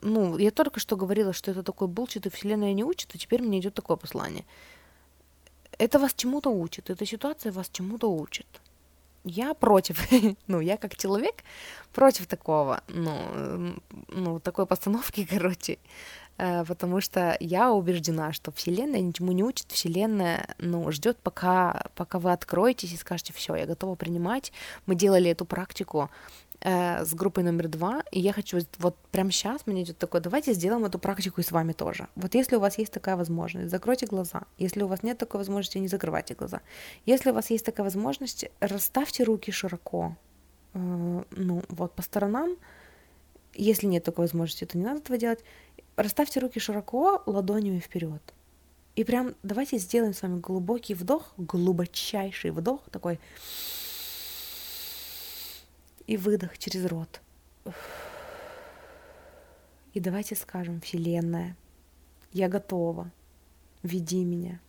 [0.02, 3.42] ну, я только что говорила, что это такой булчит, и Вселенная не учит, и теперь
[3.42, 4.44] мне идет такое послание.
[5.78, 8.46] Это вас чему-то учит, эта ситуация вас чему-то учит
[9.24, 10.08] я против,
[10.46, 11.36] ну, я как человек
[11.92, 13.74] против такого, ну,
[14.08, 15.78] ну, такой постановки, короче,
[16.38, 22.18] э, потому что я убеждена, что Вселенная ничему не учит, Вселенная, ну, ждет, пока, пока
[22.18, 24.52] вы откроетесь и скажете, все, я готова принимать.
[24.86, 26.10] Мы делали эту практику
[26.60, 30.52] э, с группой номер два, и я хочу вот прямо сейчас мне идет такое, давайте
[30.52, 32.08] сделаем эту практику и с вами тоже.
[32.16, 34.42] Вот если у вас есть такая возможность, закройте глаза.
[34.58, 36.60] Если у вас нет такой возможности, не закрывайте глаза.
[37.06, 40.16] Если у вас есть такая возможность, расставьте руки широко,
[40.74, 40.78] э,
[41.30, 42.56] ну вот по сторонам.
[43.54, 45.44] Если нет такой возможности, то не надо этого делать.
[45.96, 48.22] Расставьте руки широко, ладонями вперед.
[48.96, 53.18] И прям давайте сделаем с вами глубокий вдох, глубочайший вдох, такой
[56.10, 57.20] и выдох через рот.
[59.92, 61.56] И давайте скажем, Вселенная,
[62.32, 63.12] я готова,
[63.84, 64.60] веди меня.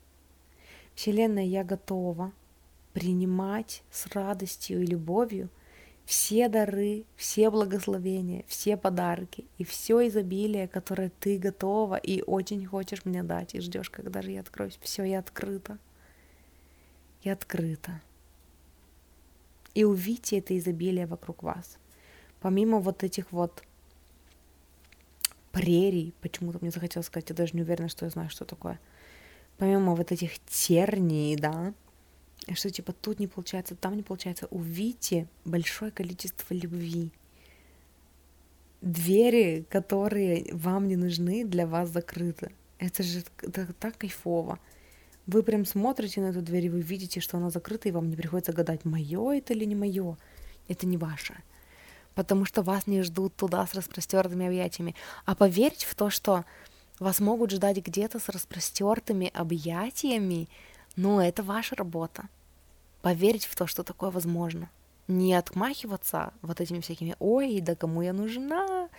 [0.94, 2.32] Вселенная, я готова
[2.94, 5.50] принимать с радостью и любовью
[6.06, 13.04] все дары, все благословения, все подарки и все изобилие, которое ты готова и очень хочешь
[13.04, 14.78] мне дать, и ждешь, когда же я откроюсь.
[14.80, 15.80] Все, я открыта.
[17.24, 18.00] Я открыта
[19.74, 21.78] и увидите это изобилие вокруг вас.
[22.40, 23.64] Помимо вот этих вот
[25.52, 28.80] прерий, почему-то мне захотелось сказать, я даже не уверена, что я знаю, что такое.
[29.58, 31.74] Помимо вот этих терний, да,
[32.54, 37.12] что типа тут не получается, там не получается, увидите большое количество любви.
[38.82, 42.52] Двери, которые вам не нужны, для вас закрыты.
[42.80, 44.58] Это же это так кайфово.
[45.32, 48.18] Вы прям смотрите на эту дверь, и вы видите, что она закрыта, и вам не
[48.18, 50.18] приходится гадать, мое это или не мое.
[50.68, 51.38] Это не ваше.
[52.16, 54.94] Потому что вас не ждут туда с распростертыми объятиями.
[55.26, 56.44] А поверьте в то, что
[57.00, 60.50] вас могут ждать где-то с распростертыми объятиями,
[60.98, 62.28] ну, это ваша работа.
[63.02, 64.70] Поверить в то, что такое возможно.
[65.08, 68.90] Не отмахиваться вот этими всякими «Ой, да кому я нужна?»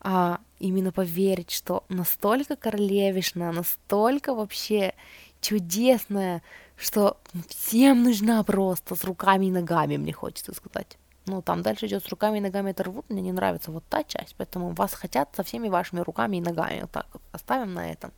[0.00, 4.94] а именно поверить, что настолько королевишна, настолько вообще
[5.40, 6.42] чудесная,
[6.76, 7.18] что
[7.48, 10.98] всем нужна просто с руками и ногами, мне хочется сказать.
[11.26, 14.02] Ну, там дальше идет с руками и ногами это рвут, мне не нравится вот та
[14.02, 17.92] часть, поэтому вас хотят со всеми вашими руками и ногами, вот так вот, оставим на
[17.92, 18.12] этом.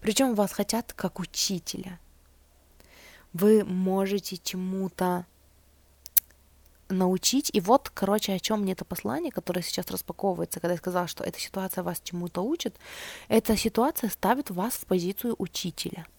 [0.00, 1.98] Причем вас хотят как учителя.
[3.32, 5.26] Вы можете чему-то
[6.88, 7.50] научить.
[7.54, 11.24] И вот, короче, о чем мне это послание, которое сейчас распаковывается, когда я сказала, что
[11.24, 12.76] эта ситуация вас чему-то учит,
[13.28, 16.06] эта ситуация ставит вас в позицию учителя–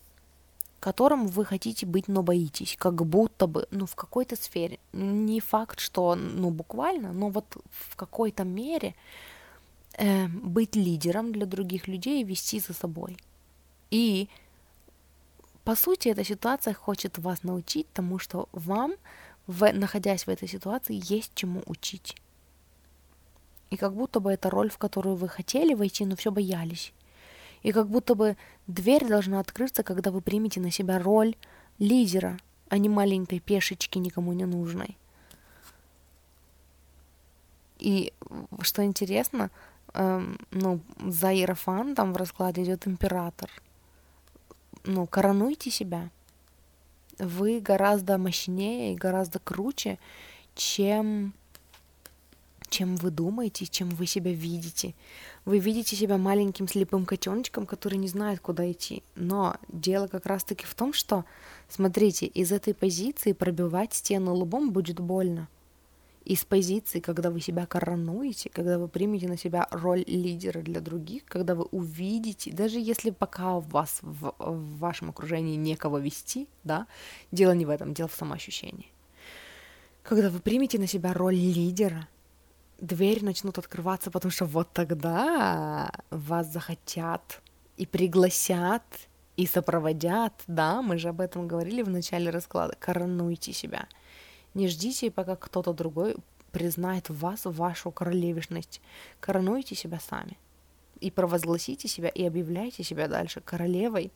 [0.83, 4.79] которым вы хотите быть, но боитесь, как будто бы, ну, в какой-то сфере.
[4.91, 8.93] Не факт, что, ну, буквально, но вот в какой-то мере
[9.93, 13.17] э, быть лидером для других людей и вести за собой.
[13.91, 14.27] И,
[15.63, 18.93] по сути, эта ситуация хочет вас научить тому, что вам,
[19.47, 22.17] в, находясь в этой ситуации, есть чему учить.
[23.69, 26.93] И как будто бы это роль, в которую вы хотели войти, но все боялись.
[27.63, 28.37] И как будто бы
[28.67, 31.35] дверь должна открыться, когда вы примете на себя роль
[31.79, 32.37] лидера,
[32.69, 34.97] а не маленькой пешечки никому не нужной.
[37.79, 38.13] И
[38.61, 39.49] что интересно,
[39.93, 43.49] эм, ну, за Иерофантом в раскладе идет император.
[44.85, 46.09] Ну, коронуйте себя.
[47.19, 49.99] Вы гораздо мощнее и гораздо круче,
[50.55, 51.33] чем
[52.73, 54.95] чем вы думаете, чем вы себя видите.
[55.45, 59.03] Вы видите себя маленьким слепым котеночком, который не знает, куда идти.
[59.15, 61.23] Но дело как раз-таки в том, что,
[61.69, 65.47] смотрите, из этой позиции пробивать стену лбом будет больно.
[66.25, 71.25] Из позиции, когда вы себя коронуете, когда вы примете на себя роль лидера для других,
[71.25, 76.87] когда вы увидите, даже если пока у вас в, в вашем окружении некого вести, да,
[77.31, 78.91] дело не в этом, дело в самоощущении.
[80.01, 82.07] Когда вы примете на себя роль лидера,
[82.83, 87.41] двери начнут открываться, потому что вот тогда вас захотят
[87.77, 88.83] и пригласят,
[89.37, 93.87] и сопроводят, да, мы же об этом говорили в начале расклада, коронуйте себя.
[94.53, 96.15] Не ждите, пока кто-то другой
[96.51, 98.81] признает в вас вашу королевишность.
[99.19, 100.37] Коронуйте себя сами.
[100.99, 104.11] И провозгласите себя, и объявляйте себя дальше королевой.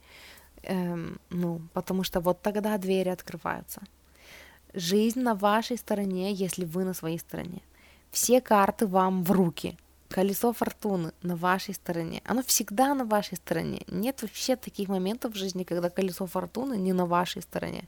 [0.61, 3.81] Эм, ну, потому что вот тогда двери открываются.
[4.73, 7.61] Жизнь на вашей стороне, если вы на своей стороне.
[8.11, 9.77] Все карты вам в руки.
[10.09, 12.21] Колесо фортуны на вашей стороне.
[12.25, 13.81] Оно всегда на вашей стороне.
[13.87, 17.83] Нет вообще таких моментов в жизни, когда колесо фортуны не на вашей стороне.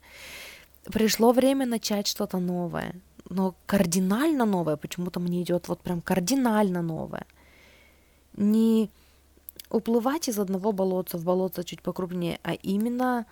[0.83, 2.93] Пришло время начать что-то новое.
[3.29, 7.25] Но кардинально новое почему-то мне идет вот прям кардинально новое.
[8.33, 8.89] Не
[9.69, 13.25] уплывать из одного болотца в болотце чуть покрупнее, а именно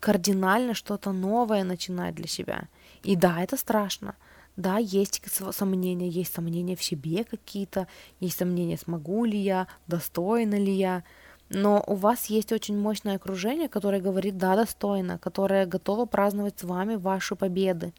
[0.00, 2.68] кардинально что-то новое начинать для себя.
[3.02, 4.14] И да, это страшно.
[4.56, 5.20] Да, есть
[5.52, 7.88] сомнения, есть сомнения в себе какие-то,
[8.20, 11.02] есть сомнения, смогу ли я, достойна ли я.
[11.48, 16.64] Но у вас есть очень мощное окружение, которое говорит «да, достойно», которое готово праздновать с
[16.64, 17.92] вами ваши победы,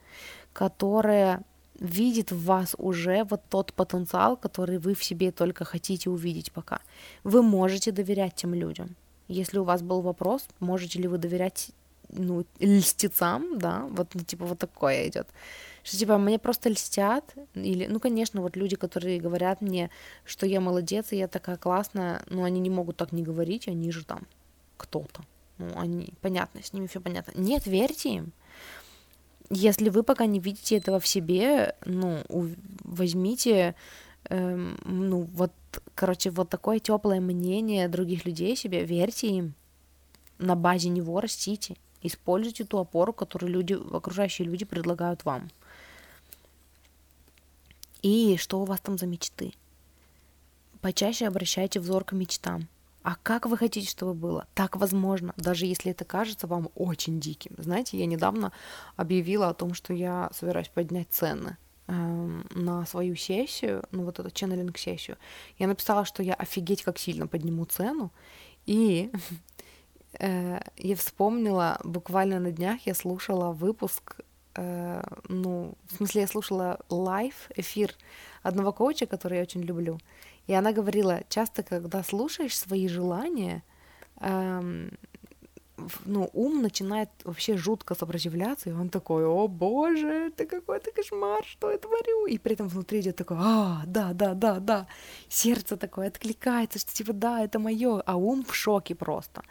[0.54, 1.42] которое
[1.80, 6.80] видит в вас уже вот тот потенциал, который вы в себе только хотите увидеть пока.
[7.24, 8.96] Вы можете доверять тем людям.
[9.28, 11.72] Если у вас был вопрос, можете ли вы доверять
[12.10, 15.28] ну, льстецам, да, вот, ну, типа, вот такое идет
[15.86, 19.92] что типа мне просто льстят, или, ну, конечно, вот люди, которые говорят мне,
[20.26, 23.92] что я молодец, и я такая классная, но они не могут так не говорить, они
[23.92, 24.24] же там
[24.78, 25.22] кто-то,
[25.60, 27.40] ну, они, понятно, с ними все понятно.
[27.40, 28.34] Нет, верьте им.
[29.52, 32.24] Если вы пока не видите этого в себе, ну,
[32.84, 33.76] возьмите,
[34.30, 35.52] эм, ну, вот,
[35.94, 39.54] короче, вот такое теплое мнение других людей себе, верьте им,
[40.40, 45.52] на базе него растите, используйте ту опору, которую люди, окружающие люди предлагают вам.
[48.06, 49.52] И что у вас там за мечты?
[50.80, 52.68] Почаще обращайте взор к мечтам.
[53.02, 54.46] А как вы хотите, чтобы было?
[54.54, 57.56] Так возможно, даже если это кажется вам очень диким.
[57.58, 58.52] Знаете, я недавно
[58.96, 64.30] объявила о том, что я собираюсь поднять цены эм, на свою сессию, ну вот эту
[64.30, 65.18] ченнелинг-сессию.
[65.58, 68.12] Я написала, что я офигеть как сильно подниму цену,
[68.68, 69.12] и
[70.20, 74.18] э, я вспомнила, буквально на днях я слушала выпуск
[74.56, 77.94] э, ну, в смысле, я слушала live эфир
[78.44, 80.00] одного коуча, который я очень люблю,
[80.48, 83.64] и она говорила, часто, когда слушаешь свои желания,
[84.20, 84.92] эм,
[86.06, 91.72] ну, ум начинает вообще жутко сопротивляться, и он такой, о боже, это какой-то кошмар, что
[91.72, 92.26] я творю?
[92.28, 94.88] И при этом внутри идет такой, а, да, да, да, да.
[95.28, 99.44] Сердце такое откликается, что типа, да, это мое, а ум в шоке просто.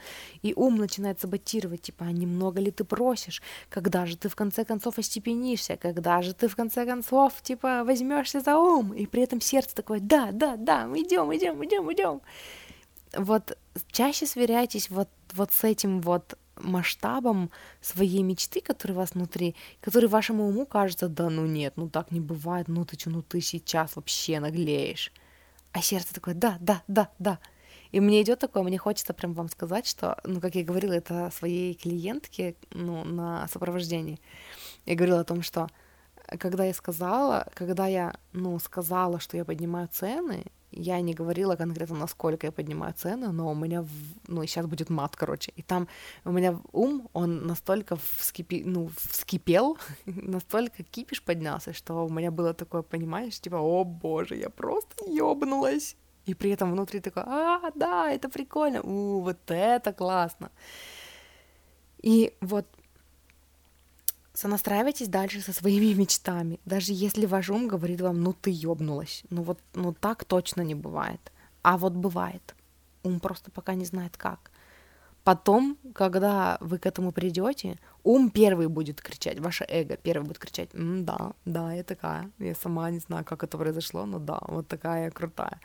[0.43, 3.43] И ум начинает саботировать, типа, а немного ли ты просишь?
[3.69, 5.77] Когда же ты в конце концов остепенишься?
[5.77, 8.95] Когда же ты в конце концов, типа, возьмешься за ум?
[8.95, 12.21] И при этом сердце такое, да, да, да, мы идем, идем, идем, идем
[13.17, 13.57] вот
[13.91, 17.51] чаще сверяйтесь вот, вот с этим вот масштабом
[17.81, 22.11] своей мечты, который у вас внутри, который вашему уму кажется, да ну нет, ну так
[22.11, 25.13] не бывает, ну ты что, ну ты сейчас вообще наглеешь.
[25.73, 27.39] А сердце такое, да, да, да, да.
[27.91, 31.31] И мне идет такое, мне хочется прям вам сказать, что, ну, как я говорила, это
[31.33, 34.21] своей клиентке, ну, на сопровождении.
[34.85, 35.69] Я говорила о том, что
[36.39, 40.45] когда я сказала, когда я, ну, сказала, что я поднимаю цены,
[40.77, 43.85] я не говорила конкретно, насколько я поднимаю цены, но у меня,
[44.29, 45.89] ну, сейчас будет мат, короче, и там
[46.25, 52.55] у меня ум, он настолько вскипи, ну, вскипел, настолько кипиш поднялся, что у меня было
[52.55, 55.97] такое понимание, что типа, о боже, я просто ёбнулась,
[56.27, 60.51] и при этом внутри такое, а, да, это прикольно, у, вот это классно.
[62.03, 62.67] И вот
[64.35, 69.43] сонастраивайтесь дальше со своими мечтами, даже если ваш ум говорит вам, ну ты ёбнулась, ну
[69.43, 71.33] вот, ну так точно не бывает,
[71.63, 72.55] а вот бывает,
[73.03, 74.51] ум просто пока не знает как.
[75.23, 80.69] Потом, когда вы к этому придете, ум первый будет кричать, ваше эго первый будет кричать,
[80.75, 85.05] да, да, я такая, я сама не знаю, как это произошло, но да, вот такая
[85.05, 85.61] я крутая.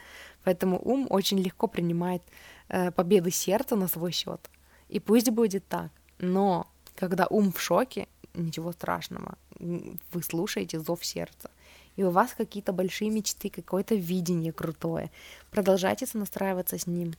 [0.45, 2.21] Поэтому ум очень легко принимает
[2.69, 4.49] э, победы сердца на свой счет.
[4.87, 5.91] И пусть будет так.
[6.19, 6.65] Но
[6.95, 8.07] когда ум в шоке,
[8.39, 9.37] ничего страшного.
[9.59, 11.49] Вы слушаете зов сердца.
[11.95, 15.11] И у вас какие-то большие мечты, какое-то видение крутое.
[15.51, 17.13] Продолжайте сонастраиваться с ним.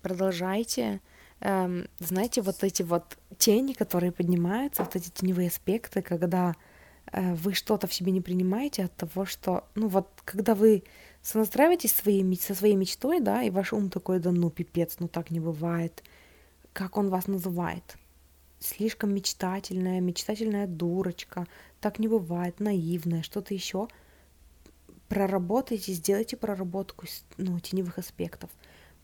[0.00, 1.00] Продолжайте
[1.42, 6.54] эм, знаете, вот эти вот тени, которые поднимаются, вот эти теневые аспекты, когда
[7.12, 10.84] э, вы что-то в себе не принимаете от того, что, ну вот, когда вы
[11.22, 15.30] сонастраиваетесь своей, со своей мечтой, да, и ваш ум такой, да ну пипец, ну так
[15.30, 16.02] не бывает,
[16.72, 17.96] как он вас называет?
[18.62, 21.46] Слишком мечтательная, мечтательная дурочка,
[21.80, 23.88] так не бывает, наивная, что-то еще.
[25.08, 27.06] Проработайте, сделайте проработку
[27.36, 28.50] ну, теневых аспектов.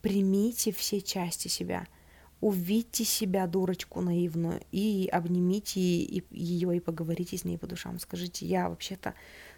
[0.01, 1.87] Примите все части себя–
[2.41, 7.99] увидьте себя, дурочку наивную, и обнимите ее и поговорите с ней по душам.
[7.99, 9.15] Скажите, я вообще-то,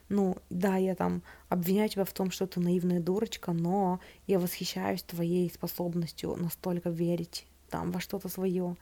[0.08, 5.02] ну, да, я там обвиняю тебя в том, что ты наивная дурочка, но я восхищаюсь
[5.02, 8.76] твоей способностью настолько верить там во что-то свое.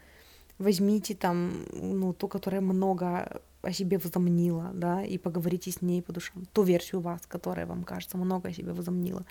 [0.59, 6.13] Возьмите там, ну, ту, которая много о себе возомнила, да, и поговорите с ней по
[6.13, 6.47] душам.
[6.53, 9.25] Ту версию вас, которая вам кажется много о себе возомнила.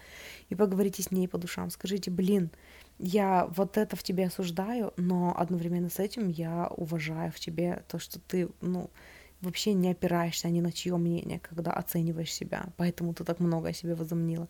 [0.49, 1.69] И поговорите с ней по душам.
[1.69, 2.49] Скажите, блин,
[2.99, 7.99] я вот это в тебе осуждаю, но одновременно с этим я уважаю в тебе то,
[7.99, 8.89] что ты, ну,
[9.41, 13.73] вообще не опираешься ни на чье мнение, когда оцениваешь себя, поэтому ты так много о
[13.73, 14.47] себе возомнила.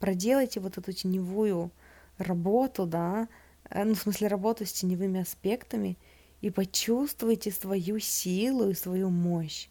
[0.00, 1.70] Проделайте вот эту теневую
[2.18, 3.28] работу, да,
[3.70, 5.96] э, ну, в смысле, работу с теневыми аспектами,
[6.44, 9.68] и почувствуйте свою силу и свою мощь.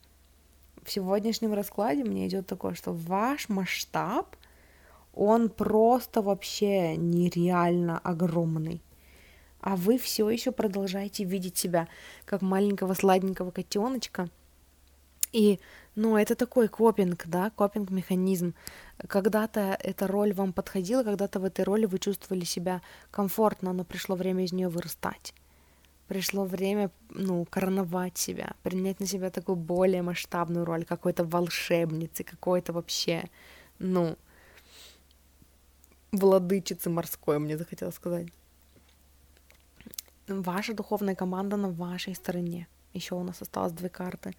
[0.82, 4.36] В сегодняшнем раскладе мне идет такое, что ваш масштаб
[5.14, 8.82] он просто вообще нереально огромный.
[9.62, 11.88] А вы все еще продолжаете видеть себя
[12.26, 14.32] как маленького сладенького котеночка.
[15.32, 15.60] И,
[15.94, 18.56] ну, это такой копинг, да, копинг-механизм.
[19.08, 24.16] Когда-то эта роль вам подходила, когда-то в этой роли вы чувствовали себя комфортно, но пришло
[24.16, 25.36] время из нее вырастать.
[26.08, 32.74] Пришло время, ну, короновать себя, принять на себя такую более масштабную роль, какой-то волшебницы, какой-то
[32.74, 33.24] вообще,
[33.80, 34.18] ну,
[36.12, 38.28] владычицы морской, мне захотелось сказать.
[40.28, 42.68] Ваша духовная команда на вашей стороне.
[42.94, 44.36] Еще у нас осталось две карты.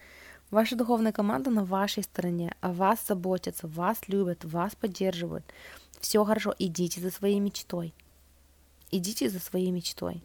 [0.51, 5.45] Ваша духовная команда на вашей стороне, о вас заботятся, вас любят, вас поддерживают.
[6.01, 7.93] Все хорошо, идите за своей мечтой.
[8.91, 10.23] Идите за своей мечтой.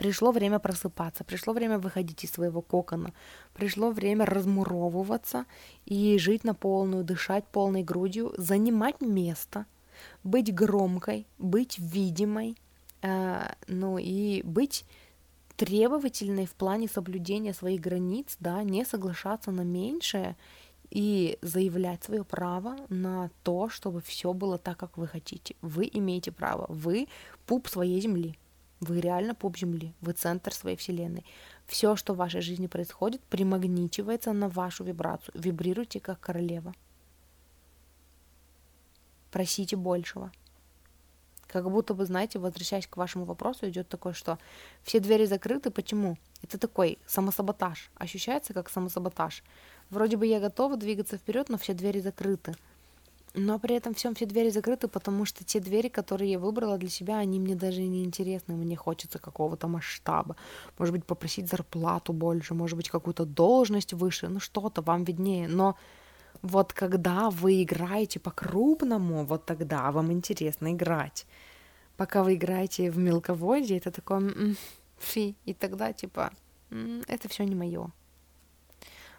[0.00, 3.12] Пришло время просыпаться, пришло время выходить из своего кокона,
[3.52, 5.44] пришло время размуровываться
[5.84, 9.66] и жить на полную, дышать полной грудью, занимать место–
[10.24, 12.56] быть громкой, быть видимой,
[13.02, 14.84] э, ну и быть
[15.56, 20.36] требовательной в плане соблюдения своих границ, да, не соглашаться на меньшее
[20.90, 25.54] и заявлять свое право на то, чтобы все было так, как вы хотите.
[25.60, 27.08] Вы имеете право, вы
[27.46, 28.38] пуп своей земли,
[28.80, 31.24] вы реально пуп земли, вы центр своей вселенной.
[31.66, 35.32] Все, что в вашей жизни происходит, примагничивается на вашу вибрацию.
[35.34, 36.74] Вибрируйте как королева
[39.30, 40.32] просите большего.
[41.46, 44.38] Как будто бы, знаете, возвращаясь к вашему вопросу, идет такое, что
[44.84, 45.70] все двери закрыты.
[45.70, 46.16] Почему?
[46.42, 47.90] Это такой самосаботаж.
[47.96, 49.42] Ощущается как самосаботаж.
[49.90, 52.54] Вроде бы я готова двигаться вперед, но все двери закрыты.
[53.34, 56.88] Но при этом всем все двери закрыты, потому что те двери, которые я выбрала для
[56.88, 58.54] себя, они мне даже не интересны.
[58.54, 60.34] Мне хочется какого-то масштаба.
[60.78, 65.46] Может быть, попросить зарплату больше, может быть, какую-то должность выше, ну что-то вам виднее.
[65.46, 65.76] Но
[66.42, 71.26] вот когда вы играете по-крупному, вот тогда вам интересно играть.
[71.96, 74.56] Пока вы играете в мелководье, это такое
[74.98, 76.32] фи, и тогда типа
[77.06, 77.92] это все не мое.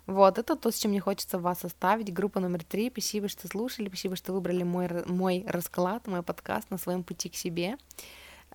[0.07, 2.13] Вот, это то, с чем мне хочется вас оставить.
[2.13, 2.89] Группа номер три.
[2.89, 7.35] Спасибо, что слушали, спасибо, что выбрали мой, мой расклад, мой подкаст на своем пути к
[7.35, 7.77] себе.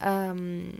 [0.00, 0.78] Эм,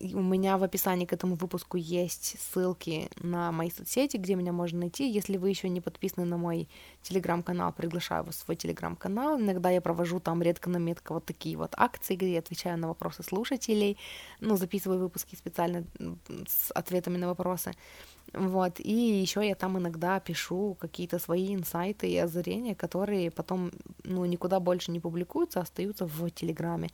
[0.00, 4.80] у меня в описании к этому выпуску есть ссылки на мои соцсети, где меня можно
[4.80, 5.08] найти.
[5.08, 6.68] Если вы еще не подписаны на мой
[7.02, 9.38] телеграм-канал, приглашаю вас в свой телеграм-канал.
[9.38, 12.88] Иногда я провожу там редко на метко вот такие вот акции, где я отвечаю на
[12.88, 13.98] вопросы слушателей,
[14.40, 15.84] ну, записываю выпуски специально
[16.46, 17.72] с ответами на вопросы.
[18.34, 23.70] Вот, и еще я там иногда пишу какие-то свои инсайты и озарения, которые потом,
[24.02, 26.90] ну, никуда больше не публикуются, а остаются в Телеграме.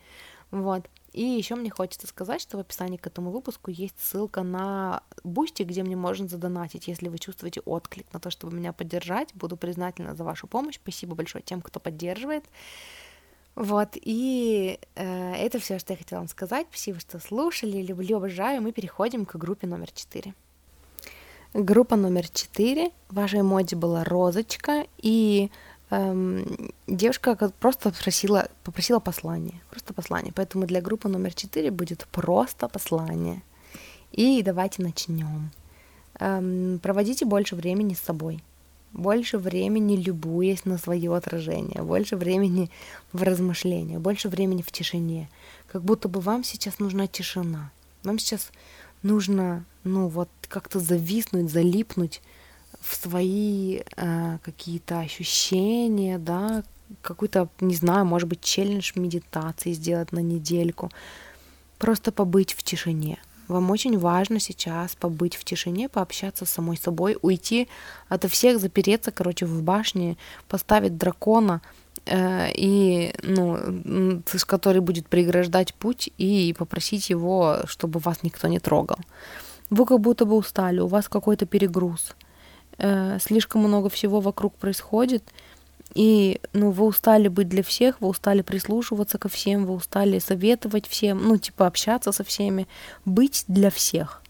[0.50, 0.88] Вот.
[1.12, 5.62] И еще мне хочется сказать, что в описании к этому выпуску есть ссылка на Boosty,
[5.62, 9.34] где мне можно задонатить, если вы чувствуете отклик на то, чтобы меня поддержать.
[9.34, 10.76] Буду признательна за вашу помощь.
[10.76, 12.44] Спасибо большое тем, кто поддерживает.
[13.54, 16.66] Вот, и э, это все, что я хотела вам сказать.
[16.70, 17.82] Спасибо, что слушали.
[17.82, 18.62] Люблю, обожаю.
[18.62, 20.34] Мы переходим к группе номер четыре.
[21.54, 22.92] Группа номер четыре.
[23.08, 25.50] Ваша эмодзи была розочка, и
[25.90, 30.32] эм, девушка просто просила, попросила послание, просто послание.
[30.32, 33.42] Поэтому для группы номер четыре будет просто послание.
[34.12, 35.50] И давайте начнем.
[36.20, 38.44] Эм, проводите больше времени с собой,
[38.92, 42.70] больше времени любуясь на свое отражение, больше времени
[43.12, 45.28] в размышлениях, больше времени в тишине.
[45.66, 47.72] Как будто бы вам сейчас нужна тишина.
[48.04, 48.52] Вам сейчас
[49.02, 52.22] нужно, ну вот, как-то зависнуть, залипнуть
[52.80, 56.62] в свои э, какие-то ощущения, да,
[57.02, 60.90] какой-то, не знаю, может быть, челлендж медитации сделать на недельку.
[61.78, 63.18] Просто побыть в тишине.
[63.48, 67.68] Вам очень важно сейчас побыть в тишине, пообщаться с самой собой, уйти
[68.08, 70.16] ото всех, запереться, короче, в башне,
[70.48, 71.60] поставить дракона,
[72.06, 78.98] и, ну, который будет преграждать путь, и попросить его, чтобы вас никто не трогал.
[79.68, 82.14] Вы как будто бы устали, у вас какой-то перегруз–
[82.80, 85.22] э, слишком много всего вокруг происходит,
[85.94, 90.86] и ну, вы устали быть для всех, вы устали прислушиваться ко всем, вы устали советовать
[90.86, 92.68] всем, ну, типа общаться со всеми,
[93.04, 94.22] быть для всех.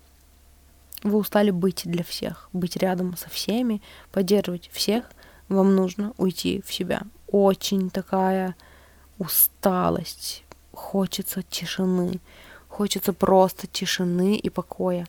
[1.03, 3.81] Вы устали быть для всех, быть рядом со всеми,
[4.12, 5.05] поддерживать всех.
[5.49, 7.03] Вам нужно уйти в себя.
[7.31, 8.57] Очень такая
[9.18, 10.45] усталость.
[10.72, 12.20] Хочется тишины.
[12.68, 15.07] Хочется просто тишины и покоя.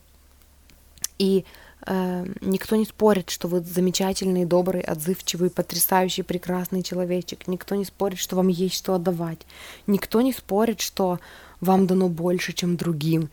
[1.18, 1.44] И
[1.86, 7.48] э, никто не спорит, что вы замечательный, добрый, отзывчивый, потрясающий, прекрасный человечек.
[7.48, 9.46] Никто не спорит, что вам есть что отдавать.
[9.86, 11.18] Никто не спорит, что
[11.60, 13.30] вам дано больше, чем другим.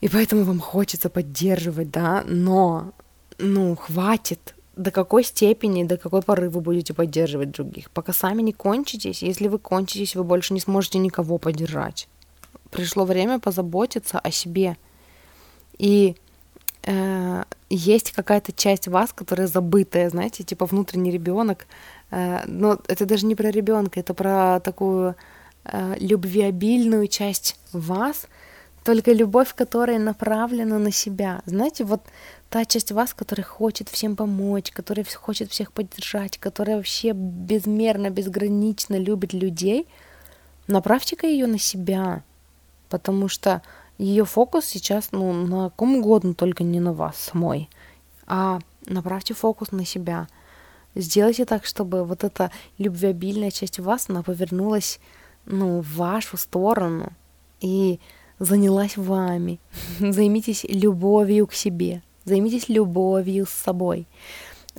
[0.00, 2.92] И поэтому вам хочется поддерживать, да, но,
[3.38, 4.54] ну, хватит.
[4.76, 7.90] До какой степени, до какой поры вы будете поддерживать других?
[7.90, 9.22] Пока сами не кончитесь.
[9.22, 12.08] Если вы кончитесь, вы больше не сможете никого поддержать.
[12.70, 14.78] Пришло время позаботиться о себе.
[15.76, 16.16] И
[16.84, 21.66] э, есть какая-то часть вас, которая забытая, знаете, типа внутренний ребенок.
[22.10, 25.16] Э, но это даже не про ребенка, это про такую
[25.64, 28.26] э, любвеобильную часть вас,
[28.84, 31.42] только любовь, которая направлена на себя.
[31.46, 32.02] Знаете, вот
[32.50, 38.96] та часть вас, которая хочет всем помочь, которая хочет всех поддержать, которая вообще безмерно, безгранично
[38.96, 39.86] любит людей,
[40.66, 42.22] направьте-ка ее на себя,
[42.88, 43.62] потому что
[43.98, 47.68] ее фокус сейчас ну, на ком угодно, только не на вас самой.
[48.26, 50.28] А направьте фокус на себя.
[50.94, 54.98] Сделайте так, чтобы вот эта любвеобильная часть вас, она повернулась
[55.46, 57.12] ну, в вашу сторону
[57.60, 58.00] и
[58.44, 59.58] занялась вами.
[59.98, 62.02] Займитесь любовью к себе.
[62.24, 64.06] Займитесь любовью с собой.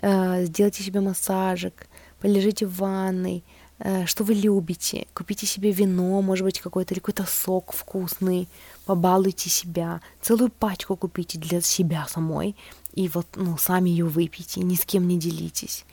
[0.02, 1.88] Э, сделайте себе массажик,
[2.20, 3.44] полежите в ванной,
[3.86, 5.08] Э, что вы любите.
[5.14, 8.48] Купите себе вино, может быть, какой-то или какой-то сок вкусный,
[8.86, 10.00] побалуйте себя.
[10.22, 12.56] Целую пачку купите для себя самой,
[12.94, 15.86] и вот, ну, сами ее выпейте, ни с кем не делитесь.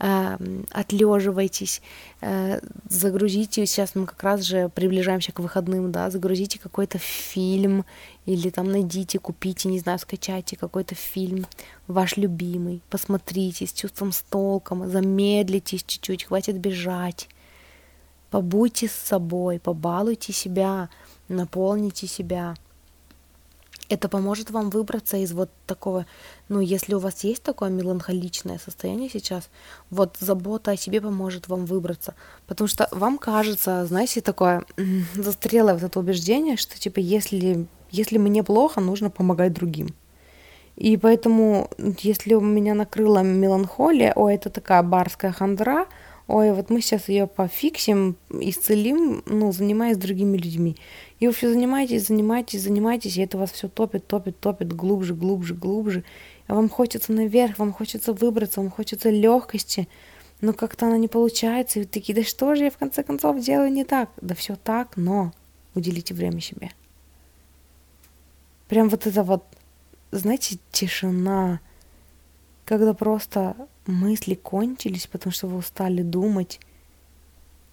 [0.00, 1.82] Эм, отлеживайтесь,
[2.20, 7.84] э, загрузите, сейчас мы как раз же приближаемся к выходным, да, загрузите какой-то фильм
[8.24, 11.46] или там найдите, купите, не знаю, скачайте какой-то фильм,
[11.88, 17.28] ваш любимый, посмотрите с чувством, с толком, замедлитесь чуть-чуть, хватит бежать,
[18.30, 20.90] побудьте с собой, побалуйте себя,
[21.28, 22.54] наполните себя–
[23.88, 26.06] это поможет вам выбраться из вот такого,
[26.48, 29.48] ну, если у вас есть такое меланхоличное состояние сейчас,
[29.90, 32.14] вот забота о себе поможет вам выбраться.
[32.46, 34.64] Потому что вам кажется, знаете, такое
[35.14, 39.94] застрелое вот это убеждение, что типа если, если мне плохо, нужно помогать другим.
[40.76, 45.86] И поэтому, если у меня накрыла меланхолия, о, это такая барская хандра,
[46.28, 50.76] ой, вот мы сейчас ее пофиксим, исцелим, ну, занимаясь другими людьми.
[51.18, 55.54] И вы все занимаетесь, занимаетесь, занимаетесь, и это вас все топит, топит, топит глубже, глубже,
[55.54, 56.04] глубже.
[56.46, 59.88] А вам хочется наверх, вам хочется выбраться, вам хочется легкости,
[60.42, 63.40] но как-то она не получается, и вы такие, да что же я в конце концов
[63.40, 64.10] делаю не так?
[64.20, 65.32] Да все так, но
[65.74, 66.70] уделите время себе.
[68.68, 69.44] Прям вот это вот,
[70.10, 71.60] знаете, тишина,
[72.68, 73.56] когда просто
[73.86, 76.60] мысли кончились, потому что вы устали думать,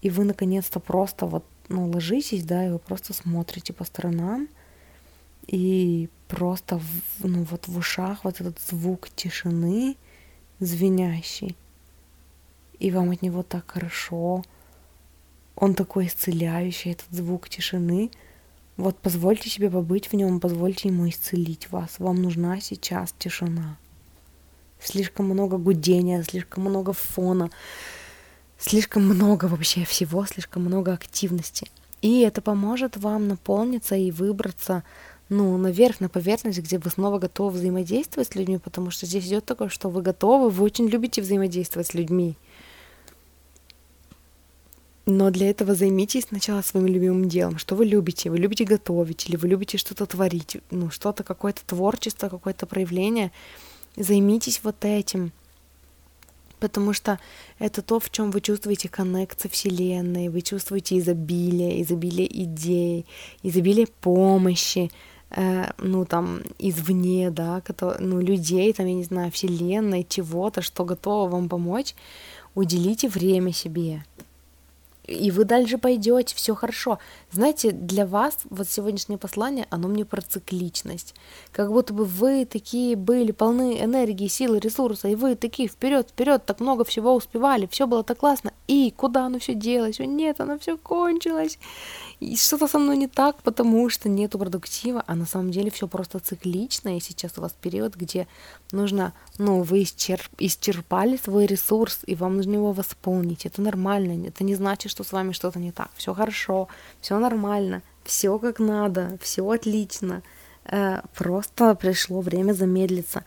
[0.01, 4.47] и вы наконец-то просто вот, ну, ложитесь, да, и вы просто смотрите по сторонам,
[5.47, 9.97] и просто, в, ну, вот в ушах вот этот звук тишины
[10.61, 11.57] звенящий,
[12.79, 14.45] и вам от него так хорошо,
[15.57, 18.11] он такой исцеляющий, этот звук тишины.
[18.77, 21.95] Вот позвольте себе побыть в нем, позвольте ему исцелить вас.
[21.97, 23.77] Вам нужна сейчас тишина
[24.79, 27.49] слишком много гудения, слишком много фона,
[28.57, 31.69] слишком много вообще всего, слишком много активности.
[32.01, 34.83] И это поможет вам наполниться и выбраться
[35.29, 39.45] ну, наверх, на поверхность, где вы снова готовы взаимодействовать с людьми, потому что здесь идет
[39.45, 42.37] такое, что вы готовы, вы очень любите взаимодействовать с людьми.
[45.07, 47.59] Но для этого займитесь сначала своим любимым делом.
[47.59, 48.31] Что вы любите?
[48.31, 50.57] Вы любите готовить или вы любите что-то творить?
[50.71, 53.31] Ну, что-то, какое-то творчество, какое-то проявление.
[53.97, 55.31] Займитесь вот этим.
[56.59, 57.19] Потому что
[57.59, 63.05] это то, в чем вы чувствуете коннект со Вселенной, вы чувствуете изобилие, изобилие идей,
[63.43, 64.89] изобилие помощи,
[65.31, 67.61] э, ну, там, извне, да,
[67.99, 71.93] ну, людей, там, я не знаю, Вселенной, чего-то, что готово вам помочь,
[72.55, 74.03] уделите время себе
[75.07, 76.99] и вы дальше пойдете, все хорошо.
[77.31, 81.15] Знаете, для вас вот сегодняшнее послание, оно мне про цикличность.
[81.51, 86.45] Как будто бы вы такие были полны энергии, силы, ресурса, и вы такие вперед, вперед,
[86.45, 88.51] так много всего успевали, все было так классно.
[88.67, 89.99] И куда оно все делось?
[89.99, 91.59] О, нет, оно все кончилось
[92.19, 95.87] и что-то со мной не так, потому что нету продуктива, а на самом деле все
[95.87, 98.27] просто циклично, и сейчас у вас период, где
[98.71, 103.45] нужно, ну, вы исчерп, исчерпали свой ресурс, и вам нужно его восполнить.
[103.45, 105.89] Это нормально, это не значит, что с вами что-то не так.
[105.95, 106.67] Все хорошо,
[107.01, 110.23] все нормально, все как надо, все отлично.
[110.65, 113.23] Э, просто пришло время замедлиться.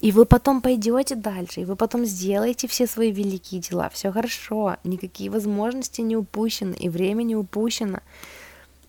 [0.00, 3.90] И вы потом пойдете дальше, и вы потом сделаете все свои великие дела.
[3.90, 8.00] Все хорошо, никакие возможности не упущены, и время не упущено.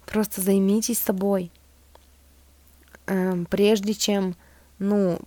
[0.05, 1.51] Просто займитесь собой.
[3.07, 4.35] Эм, прежде чем,
[4.79, 5.19] ну,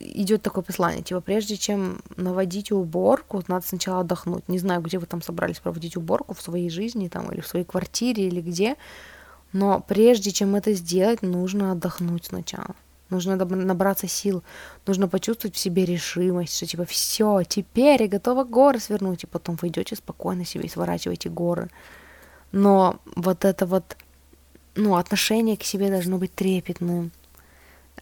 [0.00, 4.48] идет такое послание, типа, прежде чем наводить уборку, надо сначала отдохнуть.
[4.48, 7.64] Не знаю, где вы там собрались проводить уборку в своей жизни, там, или в своей
[7.64, 8.76] квартире, или где,
[9.52, 12.74] но прежде чем это сделать, нужно отдохнуть сначала.
[13.10, 14.42] Нужно набраться сил,
[14.86, 19.58] нужно почувствовать в себе решимость, что типа все, теперь я готова горы свернуть, и потом
[19.60, 21.70] вы идете спокойно себе и сворачиваете горы.
[22.50, 23.96] Но вот это вот,
[24.74, 27.10] ну, отношение к себе должно быть трепетным.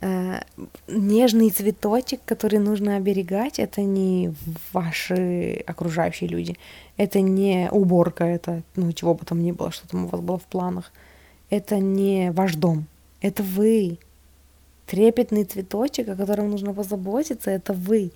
[0.00, 0.42] Э,
[0.88, 4.34] нежный цветочек, который нужно оберегать, это не
[4.72, 6.57] ваши окружающие люди,
[6.96, 10.38] это не уборка, это, ну, чего бы там ни было, что там у вас было
[10.38, 10.92] в планах.
[11.50, 12.86] Это не ваш дом,
[13.20, 13.98] это вы,
[14.93, 18.12] трепетный цветочек, о котором нужно позаботиться, это вы.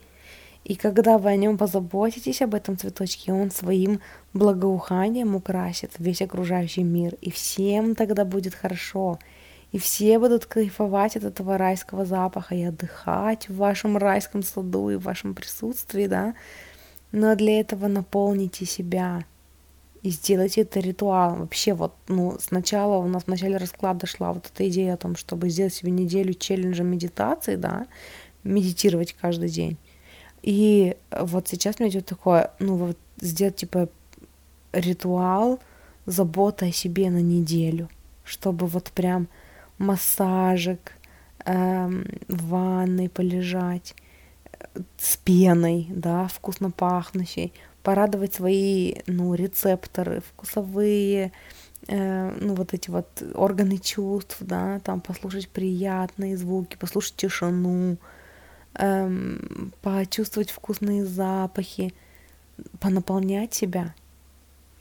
[0.62, 4.00] И когда вы о нем позаботитесь, об этом цветочке, он своим
[4.34, 7.14] благоуханием украсит весь окружающий мир.
[7.22, 9.18] И всем тогда будет хорошо.
[9.72, 14.96] И все будут кайфовать от этого райского запаха и отдыхать в вашем райском саду и
[14.96, 16.34] в вашем присутствии, да.
[17.10, 19.24] Но для этого наполните себя,
[20.06, 21.40] и сделать это ритуалом.
[21.40, 25.16] Вообще вот, ну, сначала у нас в начале расклада шла вот эта идея о том,
[25.16, 27.88] чтобы сделать себе неделю челленджа медитации, да,
[28.44, 29.76] медитировать каждый день.
[30.42, 33.88] И вот сейчас мне идет такое, ну, вот сделать типа
[34.72, 35.58] ритуал
[36.06, 37.88] забота о себе на неделю,
[38.22, 39.26] чтобы вот прям
[39.78, 40.92] массажик,
[41.46, 43.96] эм, в ванной полежать,
[44.52, 44.66] э,
[44.98, 47.52] с пеной, да, вкусно пахнущей,
[47.86, 51.30] порадовать свои, ну, рецепторы вкусовые,
[51.86, 57.96] э, ну, вот эти вот органы чувств, да, там послушать приятные звуки, послушать тишину,
[58.74, 59.38] э,
[59.82, 61.94] почувствовать вкусные запахи,
[62.80, 63.94] понаполнять себя.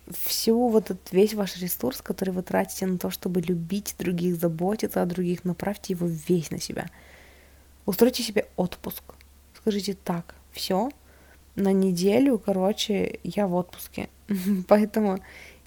[0.10, 5.04] Всю вот этот весь ваш ресурс, который вы тратите на то, чтобы любить других, заботиться
[5.04, 6.88] о других, направьте его весь на себя.
[7.86, 9.04] Устройте себе отпуск.
[9.54, 10.90] Скажите так, все,
[11.56, 14.10] на неделю, короче, я в отпуске.
[14.68, 15.20] Поэтому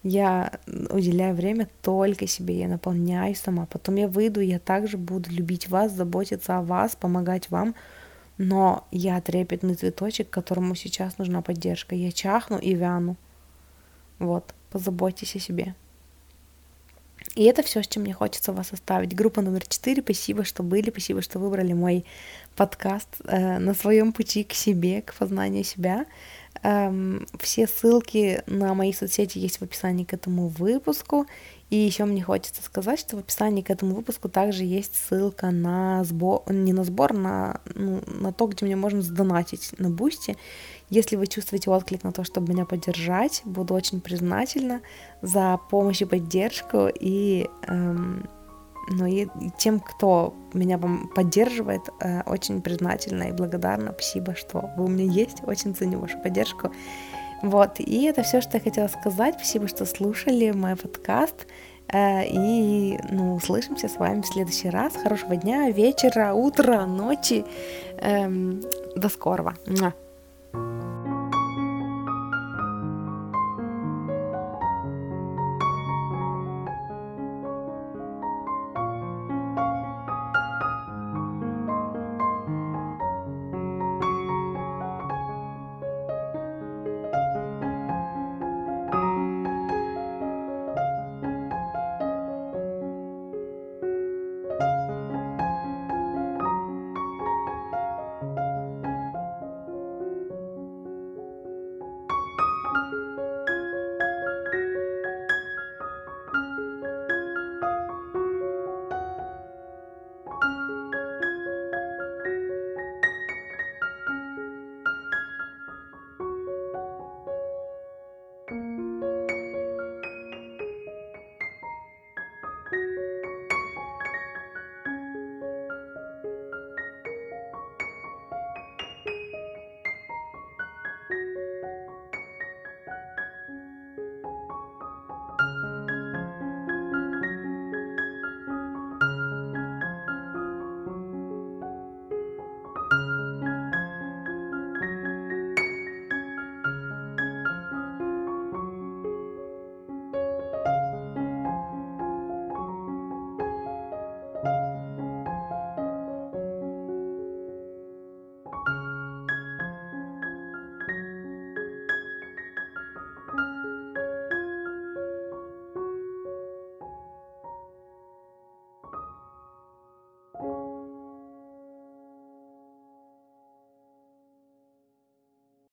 [0.03, 3.65] я уделяю время только себе, я наполняю сама.
[3.65, 7.75] Потом я выйду, я также буду любить вас, заботиться о вас, помогать вам.
[8.37, 11.95] Но я трепетный цветочек, которому сейчас нужна поддержка.
[11.95, 13.17] Я чахну и вяну.
[14.17, 15.75] Вот, позаботьтесь о себе.
[17.35, 19.15] И это все, с чем мне хочется вас оставить.
[19.15, 20.01] Группа номер четыре.
[20.01, 22.05] Спасибо, что были, спасибо, что выбрали мой
[22.59, 26.05] подкаст э, на своем пути к себе, к познанию себя.
[26.61, 31.25] Эм, все ссылки на мои соцсети есть в описании к этому выпуску.
[31.69, 36.03] И еще мне хочется сказать, что в описании к этому выпуску также есть ссылка на
[36.03, 40.35] сбор, не на сбор, на, ну, на то, где мне можно сдонатить на бусте.
[40.89, 44.81] Если вы чувствуете отклик на то, чтобы меня поддержать, буду очень признательна
[45.21, 46.89] за помощь и поддержку.
[46.99, 48.27] И, эм,
[48.89, 49.27] ну, и
[49.57, 50.79] тем, кто меня
[51.15, 53.91] поддерживает, э, очень признательна и благодарна.
[53.93, 55.43] Спасибо, что вы у меня есть.
[55.45, 56.71] Очень ценю вашу поддержку.
[57.41, 59.35] Вот, и это все, что я хотела сказать.
[59.35, 61.47] Спасибо, что слушали мой подкаст.
[61.87, 64.93] Э, и, ну, услышимся с вами в следующий раз.
[64.95, 67.45] Хорошего дня, вечера, утра, ночи.
[67.97, 68.61] Эм,
[68.95, 69.55] до скорого.